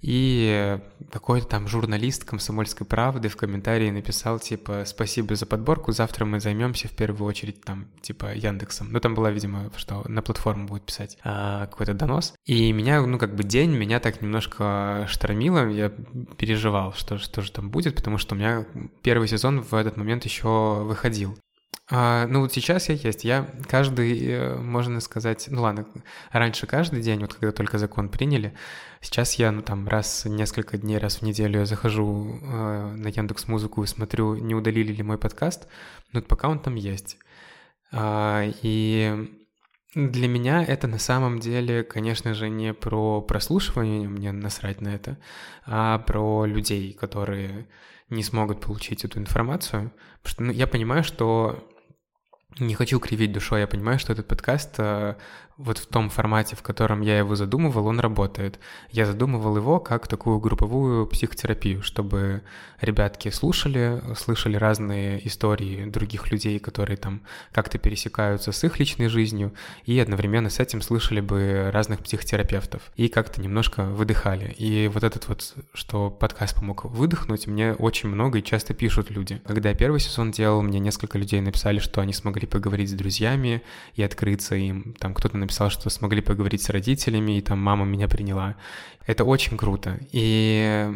[0.00, 0.78] и
[1.10, 6.86] какой-то там журналист «Комсомольской правды» в комментарии написал, типа, спасибо за подборку, завтра мы займемся
[6.86, 8.92] в первую очередь там, типа, Яндексом.
[8.92, 12.34] Ну, там была, видимо, что на платформу будет писать а, какой-то донос.
[12.46, 15.90] И меня, ну, как бы день меня так немножко штормило, я
[16.36, 18.66] переживал, что, что же там будет, потому что у меня
[19.02, 21.36] первый сезон в этот момент еще выходил.
[21.90, 23.24] А, ну вот сейчас я есть.
[23.24, 25.86] Я каждый, э, можно сказать, ну ладно,
[26.30, 28.54] раньше каждый день, вот когда только закон приняли,
[29.00, 33.48] сейчас я, ну там, раз несколько дней, раз в неделю я захожу э, на Яндекс
[33.48, 35.66] Музыку и смотрю, не удалили ли мой подкаст,
[36.12, 37.16] но пока он там есть.
[37.90, 39.30] А, и
[39.94, 45.16] для меня это на самом деле, конечно же, не про прослушивание, мне насрать на это,
[45.64, 47.66] а про людей, которые
[48.10, 49.92] не смогут получить эту информацию.
[50.22, 51.68] Потому что ну, я понимаю, что
[52.58, 55.16] не хочу кривить душой, я понимаю, что этот подкаст э,
[55.58, 58.60] вот в том формате, в котором я его задумывал, он работает.
[58.90, 62.42] Я задумывал его как такую групповую психотерапию, чтобы
[62.80, 69.52] ребятки слушали, слышали разные истории других людей, которые там как-то пересекаются с их личной жизнью,
[69.84, 74.54] и одновременно с этим слышали бы разных психотерапевтов, и как-то немножко выдыхали.
[74.58, 79.42] И вот этот вот, что подкаст помог выдохнуть, мне очень много и часто пишут люди.
[79.44, 83.62] Когда я первый сезон делал, мне несколько людей написали, что они смогли поговорить с друзьями
[83.96, 84.94] и открыться им.
[85.00, 88.54] Там кто-то написал, что смогли поговорить с родителями, и там мама меня приняла.
[89.06, 89.98] Это очень круто.
[90.12, 90.92] И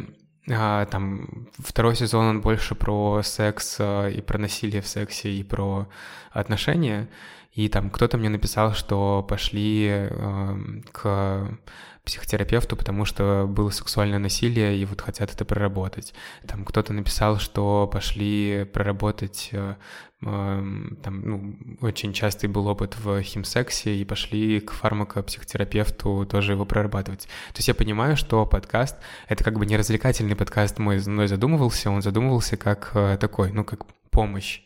[0.50, 5.42] а, там второй сезон он больше про секс а, и про насилие в сексе и
[5.42, 5.88] про
[6.30, 7.08] отношения.
[7.52, 10.56] И там кто-то мне написал, что пошли э,
[10.90, 11.58] к
[12.04, 16.14] психотерапевту, потому что было сексуальное насилие и вот хотят это проработать.
[16.48, 19.76] Там кто-то написал, что пошли проработать э,
[20.22, 26.64] эм, там, ну, очень частый был опыт в химсексе, и пошли к фармакопсихотерапевту тоже его
[26.64, 27.28] прорабатывать.
[27.52, 28.96] То есть я понимаю, что подкаст—
[29.28, 33.62] это как бы не развлекательный подкаст мой, мной задумывался, он задумывался как э, такой, ну,
[33.62, 34.62] как помощь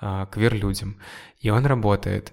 [0.00, 0.98] э, квир-людям.
[1.40, 2.32] И он работает.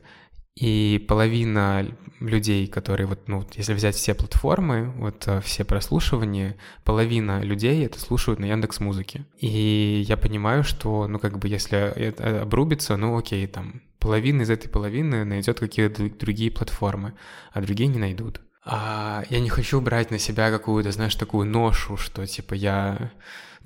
[0.55, 1.85] И половина
[2.21, 7.99] людей, которые вот, ну, если взять все платформы, вот э, все прослушивания, половина людей это
[7.99, 9.25] слушают на Яндекс Музыке.
[9.37, 14.49] И я понимаю, что, ну, как бы, если это обрубится, ну, окей, там, половина из
[14.49, 17.13] этой половины найдет какие-то другие платформы,
[17.51, 18.39] а другие не найдут.
[18.63, 23.11] А я не хочу брать на себя какую-то, знаешь, такую ношу, что, типа, я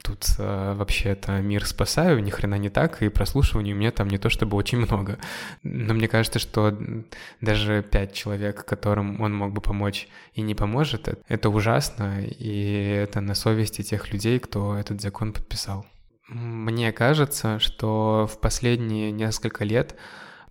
[0.04, 4.18] тут э, вообще-то мир спасаю, ни хрена не так, и прослушиваний у меня там не
[4.18, 5.20] то чтобы очень много.
[5.64, 6.78] Но мне кажется, что
[7.42, 13.02] даже пять человек, которым он мог бы помочь и не поможет, э, это ужасно, и
[13.04, 15.86] это на совести тех людей, кто этот закон подписал.
[16.28, 19.96] Мне кажется, что в последние несколько лет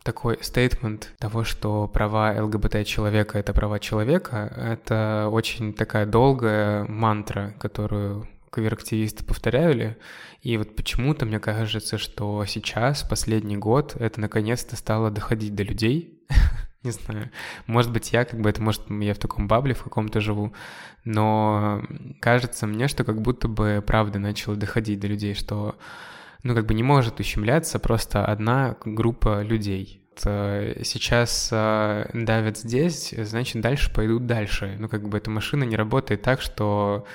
[0.02, 8.26] такой стейтмент того, что права ЛГБТ-человека— это права человека, это очень такая долгая мантра, которую
[8.50, 9.98] квир-активисты повторяли.
[10.42, 16.22] И вот почему-то мне кажется, что сейчас, последний год, это наконец-то стало доходить до людей.
[16.82, 17.30] Не знаю.
[17.66, 20.54] Может быть, я как бы это, может, я в таком бабле в каком-то живу,
[21.04, 21.82] но
[22.20, 25.76] кажется мне, что как будто бы правда начало доходить до людей, что
[26.44, 30.04] ну, как бы не может ущемляться просто одна группа людей.
[30.16, 34.76] Сейчас э, давят здесь, значит, дальше пойдут дальше.
[34.78, 37.06] Ну, как бы эта машина не работает так, что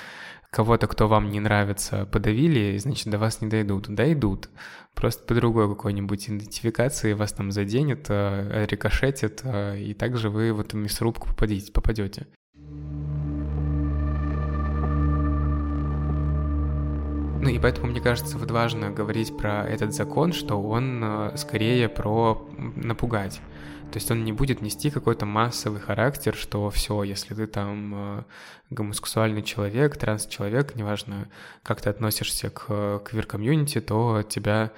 [0.54, 3.88] кого-то, кто вам не нравится, подавили, значит, до вас не дойдут.
[3.88, 4.48] Дойдут.
[4.94, 10.60] Просто по другой какой-нибудь идентификации вас там заденет, э, рикошетит, э, и также вы в
[10.60, 12.28] эту мясорубку попадете, попадете.
[17.42, 21.88] Ну и поэтому, мне кажется, вот важно говорить про этот закон, что он э, скорее
[21.88, 23.40] про напугать.
[23.94, 28.22] То есть он не будет нести какой-то массовый характер, что все, если ты там э,
[28.70, 31.28] гомосексуальный человек, транс-человек, неважно,
[31.62, 34.72] как ты относишься к квир-комьюнити, то тебя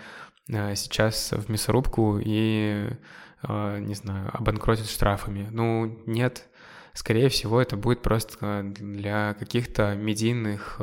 [0.51, 2.91] э, сейчас в мясорубку и,
[3.49, 5.49] не знаю, обанкротят штрафами.
[5.51, 6.47] Ну, нет.
[6.93, 10.79] Скорее всего, это будет просто для каких-то медийных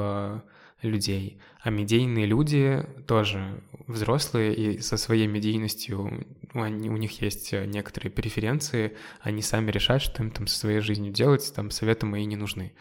[0.90, 1.40] людей.
[1.62, 8.96] А медийные люди тоже взрослые и со своей медийностью, они, у них есть некоторые преференции,
[9.22, 12.74] они сами решают, что им там со своей жизнью делать, там советы мои не нужны.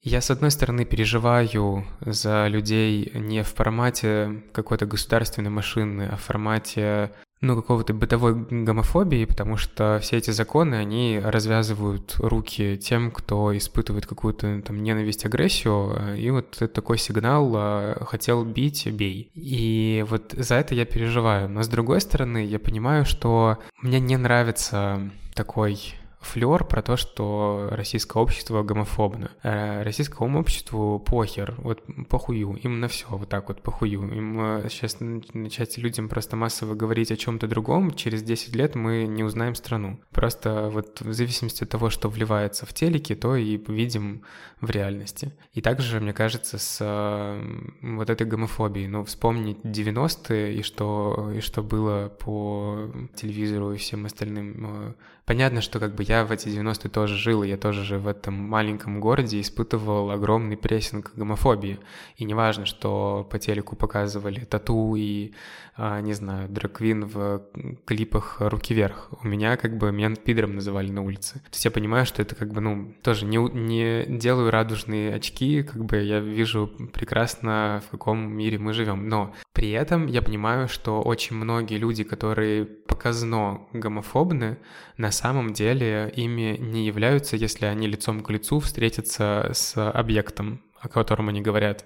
[0.00, 6.22] Я, с одной стороны, переживаю за людей не в формате какой-то государственной машины, а в
[6.22, 13.56] формате ну, какого-то бытовой гомофобии, потому что все эти законы, они развязывают руки тем, кто
[13.56, 19.30] испытывает какую-то там ненависть, агрессию, и вот такой сигнал а, «хотел бить, бей».
[19.34, 21.48] И вот за это я переживаю.
[21.48, 27.68] Но с другой стороны, я понимаю, что мне не нравится такой флер про то, что
[27.70, 29.30] российское общество гомофобно.
[29.42, 34.02] А российскому обществу похер, вот похую, им на все вот так вот похую.
[34.12, 39.06] Им э, сейчас начать людям просто массово говорить о чем-то другом, через 10 лет мы
[39.06, 40.00] не узнаем страну.
[40.10, 44.22] Просто вот в зависимости от того, что вливается в телеке, то и видим
[44.60, 45.32] в реальности.
[45.52, 51.40] И также, мне кажется, с э, вот этой гомофобией, ну, вспомнить 90-е и что, и
[51.40, 54.92] что было по телевизору и всем остальным э,
[55.28, 58.32] Понятно, что как бы я в эти 90-е тоже жил, я тоже же в этом
[58.32, 61.80] маленьком городе испытывал огромный прессинг гомофобии.
[62.16, 65.34] И неважно, что по телеку показывали тату и,
[65.76, 67.42] а, не знаю, драквин в
[67.84, 69.10] клипах «Руки вверх».
[69.22, 71.34] У меня как бы меня пидором называли на улице.
[71.34, 75.62] То есть я понимаю, что это как бы, ну, тоже не, не делаю радужные очки,
[75.62, 79.10] как бы я вижу прекрасно, в каком мире мы живем.
[79.10, 84.56] Но при этом я понимаю, что очень многие люди, которые показно гомофобны,
[84.96, 90.88] на самом деле ими не являются, если они лицом к лицу встретятся с объектом, о
[90.88, 91.84] котором они говорят.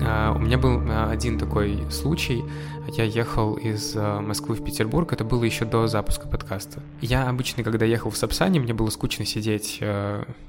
[0.00, 2.44] У меня был а, один такой случай.
[2.88, 6.82] Я ехал из а, Москвы в Петербург, это было еще до запуска подкаста.
[7.00, 9.82] Я обычно, когда ехал в Сапсане, мне было скучно сидеть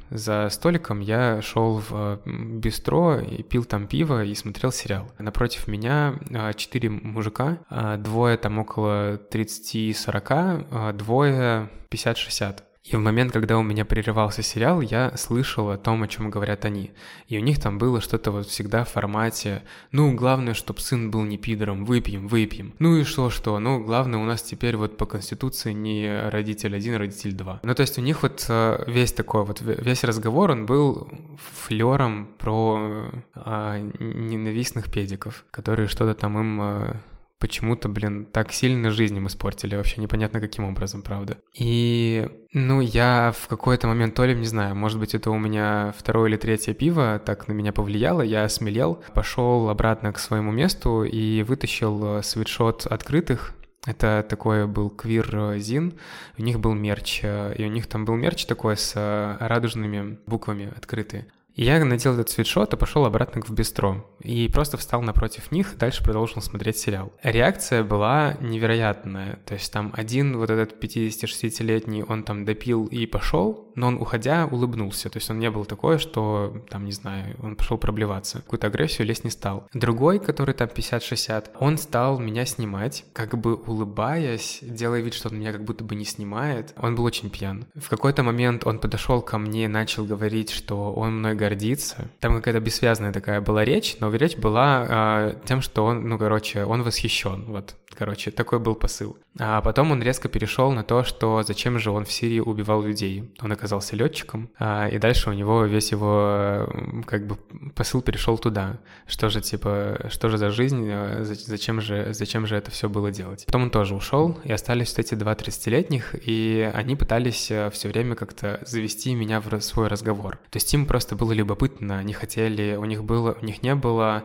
[0.09, 5.11] за столиком, я шел в бистро и пил там пиво и смотрел сериал.
[5.19, 6.15] Напротив меня
[6.55, 7.59] четыре мужика,
[7.99, 12.63] двое там около 30-40, двое 50-60.
[12.83, 16.65] И в момент, когда у меня прерывался сериал, я слышал о том, о чем говорят
[16.65, 16.91] они.
[17.27, 21.23] И у них там было что-то вот всегда в формате «Ну, главное, чтобы сын был
[21.23, 22.73] не пидором, выпьем, выпьем».
[22.79, 27.33] Ну и что-что, ну, главное у нас теперь вот по конституции не родитель один, родитель
[27.33, 27.59] два.
[27.61, 32.29] Ну, то есть у них вот э, весь такой вот, весь разговор, он был флером
[32.39, 36.97] про а, ненавистных педиков, которые что-то там им а,
[37.41, 41.39] почему-то, блин, так сильно жизнь им испортили, вообще непонятно каким образом, правда.
[41.53, 45.93] И, ну, я в какой-то момент, то ли, не знаю, может быть, это у меня
[45.97, 51.03] второе или третье пиво так на меня повлияло, я осмелел, пошел обратно к своему месту
[51.03, 53.55] и вытащил э, свитшот открытых,
[53.87, 55.93] это такой был квир-зин,
[56.37, 60.19] у них был мерч, э, и у них там был мерч такой с э, радужными
[60.27, 61.25] буквами открытые.
[61.55, 64.05] И я надел этот свитшот и пошел обратно в бистро.
[64.21, 67.11] И просто встал напротив них, дальше продолжил смотреть сериал.
[67.23, 69.39] Реакция была невероятная.
[69.45, 74.47] То есть там один вот этот 56-летний, он там допил и пошел, но он, уходя,
[74.49, 75.09] улыбнулся.
[75.09, 78.39] То есть он не был такой, что, там, не знаю, он пошел проблеваться.
[78.39, 79.67] Какую-то агрессию лезть не стал.
[79.73, 85.39] Другой, который там 50-60, он стал меня снимать, как бы улыбаясь, делая вид, что он
[85.39, 86.73] меня как будто бы не снимает.
[86.77, 87.65] Он был очень пьян.
[87.75, 92.09] В какой-то момент он подошел ко мне, начал говорить, что он мной гордится.
[92.19, 96.65] Там какая-то бессвязная такая была речь, но речь была э, тем, что он, ну, короче,
[96.65, 97.45] он восхищен.
[97.47, 99.17] Вот Короче, такой был посыл.
[99.39, 103.31] А потом он резко перешел на то, что зачем же он в Сирии убивал людей.
[103.41, 106.69] Он оказался летчиком, а, и дальше у него весь его
[107.05, 107.37] как бы
[107.75, 108.79] посыл перешел туда.
[109.07, 113.11] Что же типа, что же за жизнь, а, зачем же, зачем же это все было
[113.11, 113.45] делать?
[113.45, 117.89] Потом он тоже ушел, и остались вот эти два 30-летних, и они пытались э, все
[117.89, 120.39] время как-то завести меня в свой разговор.
[120.49, 124.11] То есть им просто было любопытно, они хотели, у них было, у них не было
[124.11, 124.23] а,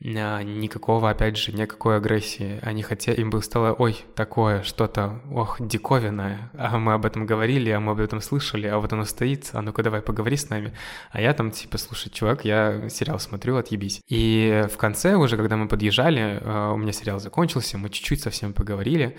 [0.00, 2.58] никакого, опять же, никакой агрессии.
[2.62, 7.70] Они хотели, им бы стало, ой, такое, что-то, ох, диковинное, а мы об этом говорили,
[7.70, 10.74] а мы об этом слышали, а вот оно стоит, а ну-ка давай поговори с нами.
[11.10, 14.02] А я там, типа, слушай, чувак, я сериал смотрю, отъебись.
[14.08, 18.52] И в конце уже, когда мы подъезжали, а, у меня сериал закончился, мы чуть-чуть совсем
[18.52, 19.16] поговорили,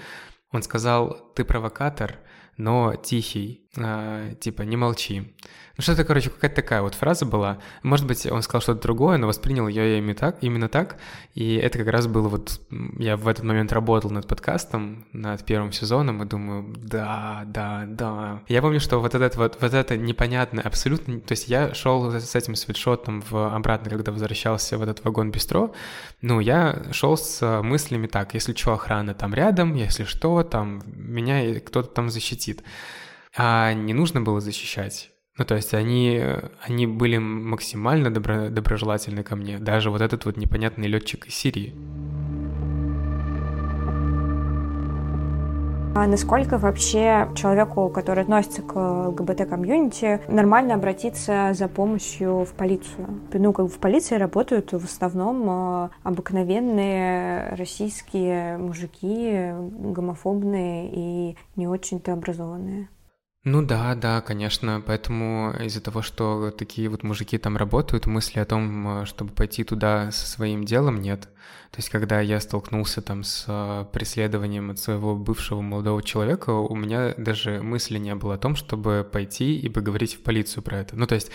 [0.52, 2.20] он сказал, ты провокатор,
[2.58, 5.34] но тихий, э, типа не молчи.
[5.78, 7.58] Ну что-то, короче, какая-то такая вот фраза была.
[7.84, 10.98] Может быть, он сказал что-то другое, но воспринял ее именно так, именно так.
[11.34, 12.62] И это как раз было вот...
[12.98, 18.42] Я в этот момент работал над подкастом, над первым сезоном, и думаю, да, да, да.
[18.48, 21.20] Я помню, что вот это вот, вот это непонятное, абсолютно...
[21.20, 25.74] То есть я шел с этим свитшотом в обратно, когда возвращался в этот вагон бистро.
[26.22, 31.60] Ну, я шел с мыслями так, если что, охрана там рядом, если что, там меня
[31.60, 32.64] кто-то там защитит.
[33.38, 35.12] А не нужно было защищать.
[35.38, 36.24] Ну, то есть они,
[36.62, 39.60] они были максимально добро, доброжелательны ко мне.
[39.60, 41.76] Даже вот этот вот непонятный летчик из Сирии.
[45.98, 53.22] А насколько вообще человеку, который относится к ЛГБТ-комьюнити, нормально обратиться за помощью в полицию?
[53.32, 62.12] Ну, как в полиции работают в основном э, обыкновенные российские мужики, гомофобные и не очень-то
[62.12, 62.90] образованные.
[63.48, 64.82] Ну да, да, конечно.
[64.86, 69.64] Поэтому из-за того, что такие вот мужики там работают, мысли о том, э, чтобы пойти
[69.64, 71.30] туда со своим делом, нет.
[71.76, 76.74] То есть, когда я столкнулся там с а, преследованием от своего бывшего молодого человека, у
[76.74, 80.96] меня даже мысли не было о том, чтобы пойти и поговорить в полицию про это.
[80.96, 81.32] Ну, то есть,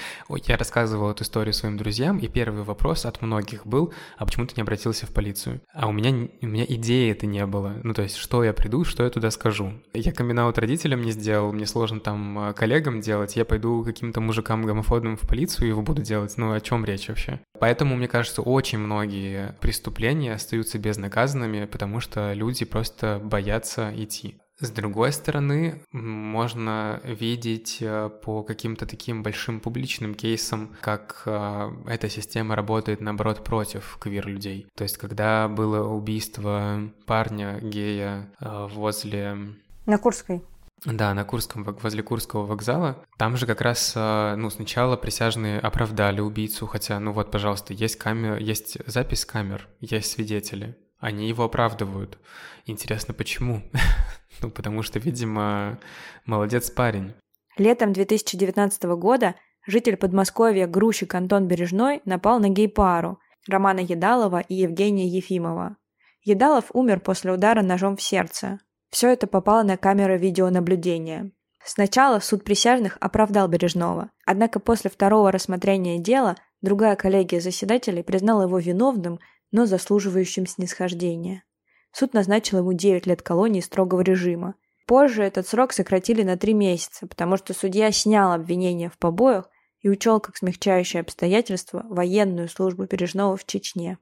[0.47, 4.55] я рассказывал эту историю своим друзьям, и первый вопрос от многих был, а почему ты
[4.57, 5.61] не обратился в полицию?
[5.75, 7.75] А у меня, у меня идеи это не было.
[7.83, 9.75] Ну, то есть, что я приду, что я туда скажу.
[9.93, 14.65] Я камин родителям не сделал, мне сложно там а, коллегам делать, я пойду каким-то мужикам
[14.65, 16.33] гомофобным в полицию его буду делать.
[16.39, 17.41] Ну, о чем речь вообще?
[17.59, 24.41] Поэтому, мне кажется, очень многие преступления остаются безнаказанными, потому что люди просто боятся идти.
[24.61, 32.11] С другой стороны, можно видеть э, по каким-то таким большим публичным кейсам, как э, эта
[32.11, 34.67] система работает, наоборот, против квир-людей.
[34.77, 39.39] То есть, когда было убийство парня гея э, возле...
[39.87, 40.43] На Курской.
[40.85, 43.05] Да, на Курском, возле Курского вокзала.
[43.19, 48.39] Там же как раз, ну, сначала присяжные оправдали убийцу, хотя, ну вот, пожалуйста, есть камера,
[48.39, 50.77] есть запись камер, есть свидетели.
[50.99, 52.19] Они его оправдывают.
[52.67, 53.63] Интересно, почему?
[54.43, 55.79] ну, потому что, видимо,
[56.25, 57.15] молодец парень.
[57.57, 59.35] Летом 2019 года
[59.67, 63.19] житель Подмосковья грузчик Антон Бережной напал на гей-пару
[63.49, 65.77] Романа Едалова и Евгения Ефимова.
[66.23, 68.61] Едалов умер после удара ножом в сердце.
[68.91, 71.31] Все это попало на камеры видеонаблюдения.
[71.65, 78.59] Сначала суд присяжных оправдал Бережного, однако после второго рассмотрения дела другая коллегия заседателей признала его
[78.59, 79.21] виновным,
[79.53, 81.45] но заслуживающим снисхождения.
[81.93, 84.55] Суд назначил ему 9 лет колонии строгого режима.
[84.87, 89.49] Позже этот срок сократили на 3 месяца, потому что судья снял обвинения в побоях
[89.81, 93.99] и учел как смягчающее обстоятельство военную службу Бережного в Чечне.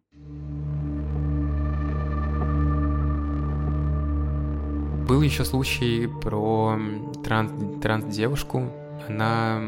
[5.09, 6.79] Был еще случай про
[7.25, 8.71] транс, транс-девушку.
[9.09, 9.59] Она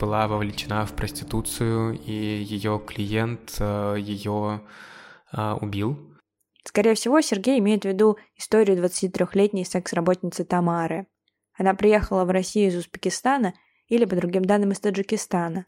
[0.00, 4.62] была вовлечена в проституцию, и ее клиент э, ее
[5.30, 5.98] а, убил.
[6.64, 11.08] Скорее всего, Сергей имеет в виду историю 23-летней секс-работницы Тамары.
[11.58, 13.52] Она приехала в Россию из Узбекистана
[13.88, 15.66] или, по другим данным, из Таджикистана.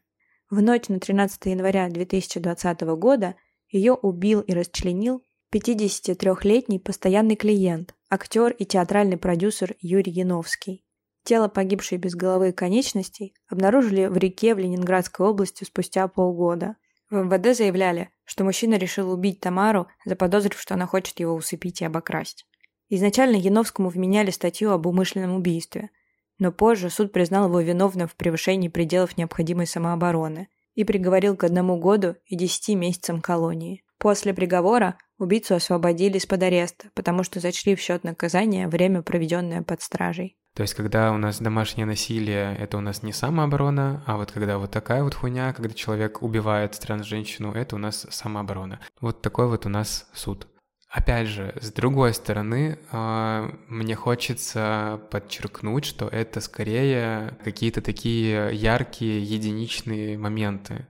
[0.48, 3.34] В ночь на 13 января 2020 года
[3.68, 5.22] ее убил и расчленил
[5.52, 10.84] 53-летний постоянный клиент, актер и театральный продюсер Юрий Яновский.
[11.22, 16.76] Тело погибшей без головы и конечностей обнаружили в реке в Ленинградской области спустя полгода.
[17.08, 21.84] В МВД заявляли, что мужчина решил убить Тамару, заподозрив, что она хочет его усыпить и
[21.84, 22.46] обокрасть.
[22.88, 25.90] Изначально Яновскому вменяли статью об умышленном убийстве,
[26.38, 31.78] но позже суд признал его виновным в превышении пределов необходимой самообороны и приговорил к одному
[31.78, 33.84] году и десяти месяцам колонии.
[34.00, 39.82] После приговора убийцу освободили из-под ареста, потому что зачли в счет наказания время, проведенное под
[39.82, 40.38] стражей.
[40.56, 44.56] То есть, когда у нас домашнее насилие, это у нас не самооборона, а вот когда
[44.56, 48.80] вот такая вот хуйня, когда человек убивает транс-женщину, это у нас самооборона.
[49.02, 50.48] Вот такой вот у нас суд.
[50.88, 59.22] Опять же, с другой стороны, а, мне хочется подчеркнуть, что это скорее какие-то такие яркие
[59.22, 60.86] единичные моменты.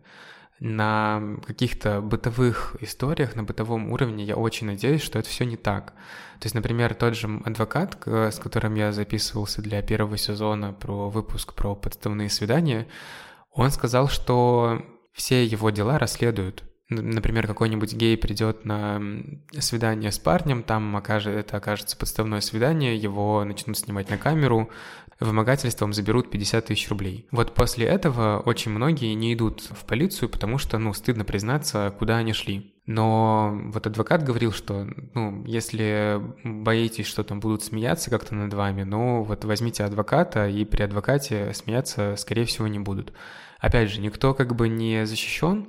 [0.61, 5.95] На каких-то бытовых историях, на бытовом уровне я очень надеюсь, что это все не так.
[6.39, 11.55] То есть, например, тот же адвокат, с которым я записывался для первого сезона про выпуск
[11.55, 12.87] про подставные свидания,
[13.51, 14.83] он сказал, что
[15.13, 19.01] все его дела расследуют например, какой-нибудь гей придет на
[19.59, 24.71] свидание с парнем, там окажет, это окажется подставное свидание, его начнут снимать на камеру,
[25.21, 27.27] вымогательством заберут 50 тысяч рублей.
[27.31, 32.17] Вот после этого очень многие не идут в полицию, потому что, ну, стыдно признаться, куда
[32.17, 32.75] они шли.
[32.87, 38.83] Но вот адвокат говорил, что, ну, если боитесь, что там будут смеяться как-то над вами,
[38.83, 43.13] ну, вот возьмите адвоката, и при адвокате смеяться, скорее всего, не будут.
[43.61, 45.69] Опять же, никто как бы не защищен,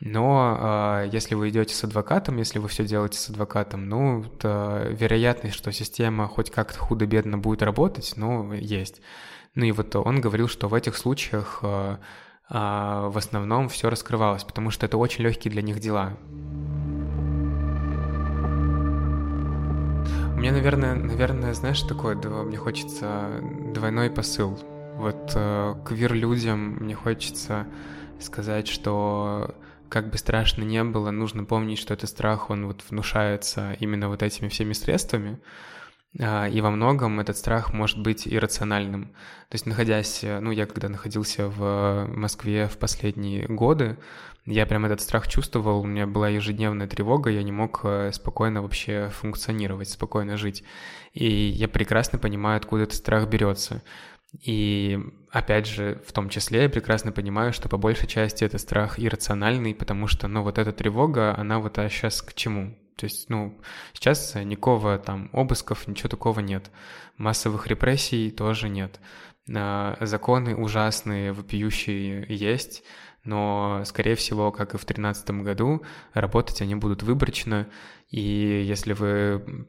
[0.00, 4.86] но э, если вы идете с адвокатом, если вы все делаете с адвокатом, ну, то
[4.90, 9.00] вероятность, что система хоть как-то худо-бедно будет работать, ну, есть.
[9.54, 11.96] Ну и вот он говорил, что в этих случаях э,
[12.50, 16.16] э, в основном все раскрывалось, потому что это очень легкие для них дела.
[20.36, 23.40] Мне, наверное, наверное, знаешь, такое, мне хочется
[23.72, 24.58] двойной посыл.
[24.96, 27.66] Вот э, квир-людям мне хочется
[28.20, 29.54] сказать, что
[29.94, 34.24] как бы страшно не было, нужно помнить, что этот страх, он вот внушается именно вот
[34.24, 35.38] этими всеми средствами,
[36.18, 39.12] а, и во многом этот страх может быть иррациональным.
[39.50, 43.96] То есть, находясь, ну, я когда находился в Москве в последние годы,
[44.46, 48.62] я прям этот страх чувствовал, у меня была ежедневная тревога, я не мог э, спокойно
[48.62, 50.64] вообще функционировать, спокойно жить.
[51.12, 53.82] И я прекрасно понимаю, откуда этот страх берется.
[54.40, 54.98] И
[55.30, 59.74] опять же, в том числе я прекрасно понимаю, что по большей части это страх иррациональный,
[59.74, 62.76] потому что, ну, вот эта тревога, она вот а сейчас к чему?
[62.96, 63.58] То есть, ну,
[63.92, 66.70] сейчас никакого там обысков, ничего такого нет.
[67.16, 69.00] Массовых репрессий тоже нет.
[69.54, 72.82] А, законы ужасные, вопиющие есть,
[73.24, 75.82] но, скорее всего, как и в 2013 году,
[76.12, 77.66] работать они будут выборочно,
[78.10, 78.20] и
[78.66, 79.66] если вы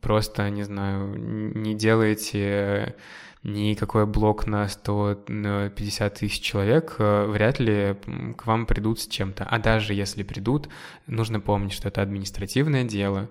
[0.00, 2.96] просто, не знаю, не делаете
[3.44, 7.96] никакой блок на 150 тысяч человек, э, вряд ли
[8.36, 9.44] к вам придут с чем-то.
[9.44, 10.68] А даже если придут,
[11.06, 13.28] нужно помнить, что это административное дело,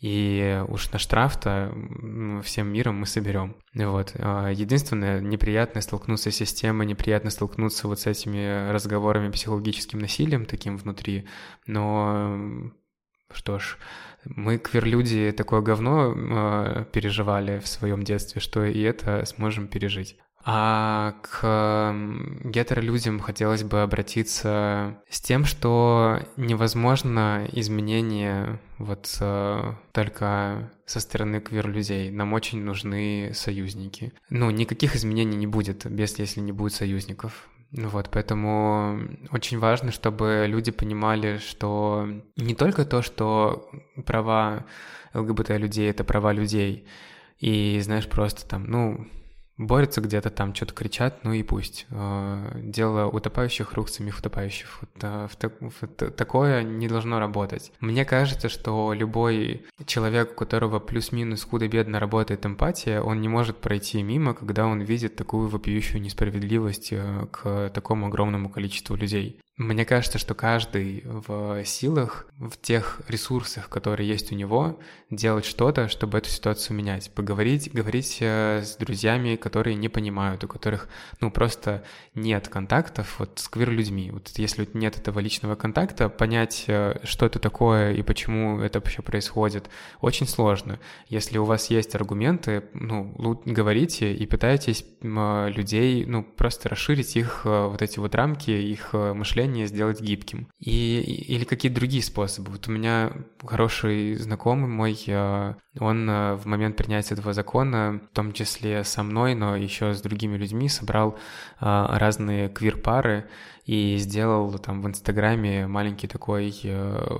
[0.00, 1.72] и уж на штраф-то
[2.42, 3.54] всем миром мы соберем.
[3.72, 4.12] Вот.
[4.16, 10.76] А единственное, неприятно столкнуться с системой, неприятно столкнуться вот с этими разговорами психологическим насилием таким
[10.76, 11.28] внутри,
[11.66, 12.72] но
[13.32, 13.78] что ж,
[14.24, 20.16] мы, квир-люди, такое говно э, переживали в своем детстве, что и это сможем пережить.
[20.44, 21.94] А к
[22.44, 32.10] гетеролюдям хотелось бы обратиться с тем, что невозможно изменения вот э, только со стороны квир-людей.
[32.10, 34.12] Нам очень нужны союзники.
[34.30, 37.48] Ну, никаких изменений не будет, без если не будет союзников.
[37.74, 39.00] Ну вот, поэтому
[39.30, 42.06] очень важно, чтобы люди понимали, что
[42.36, 43.70] не только то, что
[44.04, 44.66] права
[45.14, 46.86] ЛГБТ-людей— это права людей,
[47.38, 49.06] и, знаешь, просто там, ну,
[49.66, 51.86] борются где-то там, что-то кричат, ну и пусть.
[51.90, 54.78] А, дело утопающих рук самих утопающих.
[54.80, 57.72] Вот, а, в, в, в, такое не должно работать.
[57.80, 64.02] Мне кажется, что любой человек, у которого плюс-минус худо-бедно работает эмпатия, он не может пройти
[64.02, 69.40] мимо, когда он видит такую вопиющую несправедливость э, к такому огромному количеству людей.
[69.62, 75.88] Мне кажется, что каждый в силах, в тех ресурсах, которые есть у него, делать что-то,
[75.88, 77.12] чтобы эту ситуацию менять.
[77.12, 80.88] Поговорить, говорить э, с друзьями, которые не понимают, у которых,
[81.20, 81.84] ну, просто
[82.14, 84.10] нет контактов вот с квир-людьми.
[84.10, 89.02] Вот если нет этого личного контакта, понять, э, что это такое и почему это вообще
[89.02, 90.80] происходит, очень сложно.
[91.08, 97.66] Если у вас есть аргументы, ну, говорите и пытайтесь людей, ну, просто расширить их э,
[97.68, 100.48] вот эти вот рамки, их мышления мышление сделать гибким.
[100.58, 102.52] И, или какие-то другие способы.
[102.52, 103.12] Вот у меня
[103.44, 109.02] хороший знакомый мой, э, он э, в момент принятия этого закона, в том числе со
[109.02, 111.16] мной, но еще с другими людьми, собрал э,
[111.60, 113.24] разные квир-пары
[113.66, 116.52] и сделал там в Инстаграме маленький такой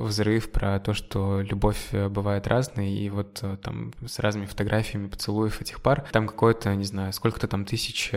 [0.00, 5.80] взрыв про то, что любовь бывает разной, и вот там с разными фотографиями поцелуев этих
[5.80, 8.10] пар, там какое-то, не знаю, сколько-то там тысяч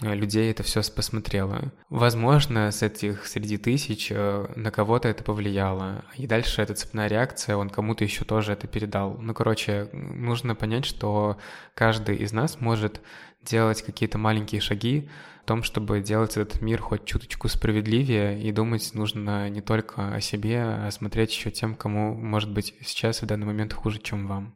[0.00, 1.72] людей это все посмотрело.
[1.88, 6.04] Возможно, с этих среди тысяч э, на кого-то это повлияло.
[6.16, 9.16] И дальше эта цепная реакция, он кому-то еще тоже это передал.
[9.18, 11.38] Ну, короче, нужно понять, что
[11.74, 13.00] каждый из нас может
[13.42, 15.08] делать какие-то маленькие шаги
[15.42, 20.20] в том, чтобы делать этот мир хоть чуточку справедливее, и думать нужно не только о
[20.20, 24.54] себе, а смотреть еще тем, кому, может быть, сейчас в данный момент хуже, чем вам.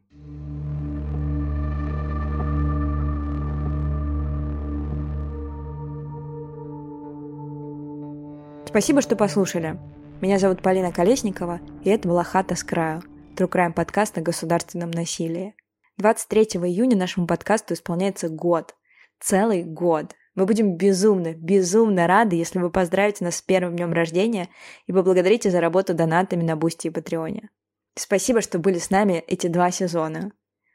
[8.69, 9.79] Спасибо, что послушали.
[10.21, 13.01] Меня зовут Полина Колесникова, и это была «Хата с краю»–
[13.35, 15.55] Crime подкаст о государственном насилии.
[15.97, 18.75] 23 июня нашему подкасту исполняется год.
[19.19, 20.13] Целый год.
[20.35, 24.49] Мы будем безумно, безумно рады, если вы поздравите нас с первым днем рождения
[24.85, 27.49] и поблагодарите за работу донатами на Boosty и Patreon е.
[27.95, 30.31] Спасибо, что были с нами эти два сезона.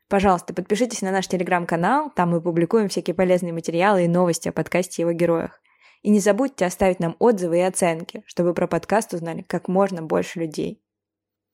[0.08, 5.00] Пожалуйста, подпишитесь на наш телеграм-канал, там мы публикуем всякие полезные материалы и новости о подкасте
[5.00, 5.60] и его героях.
[6.04, 10.38] И не забудьте оставить нам отзывы и оценки, чтобы про подкаст узнали как можно больше
[10.38, 10.83] людей.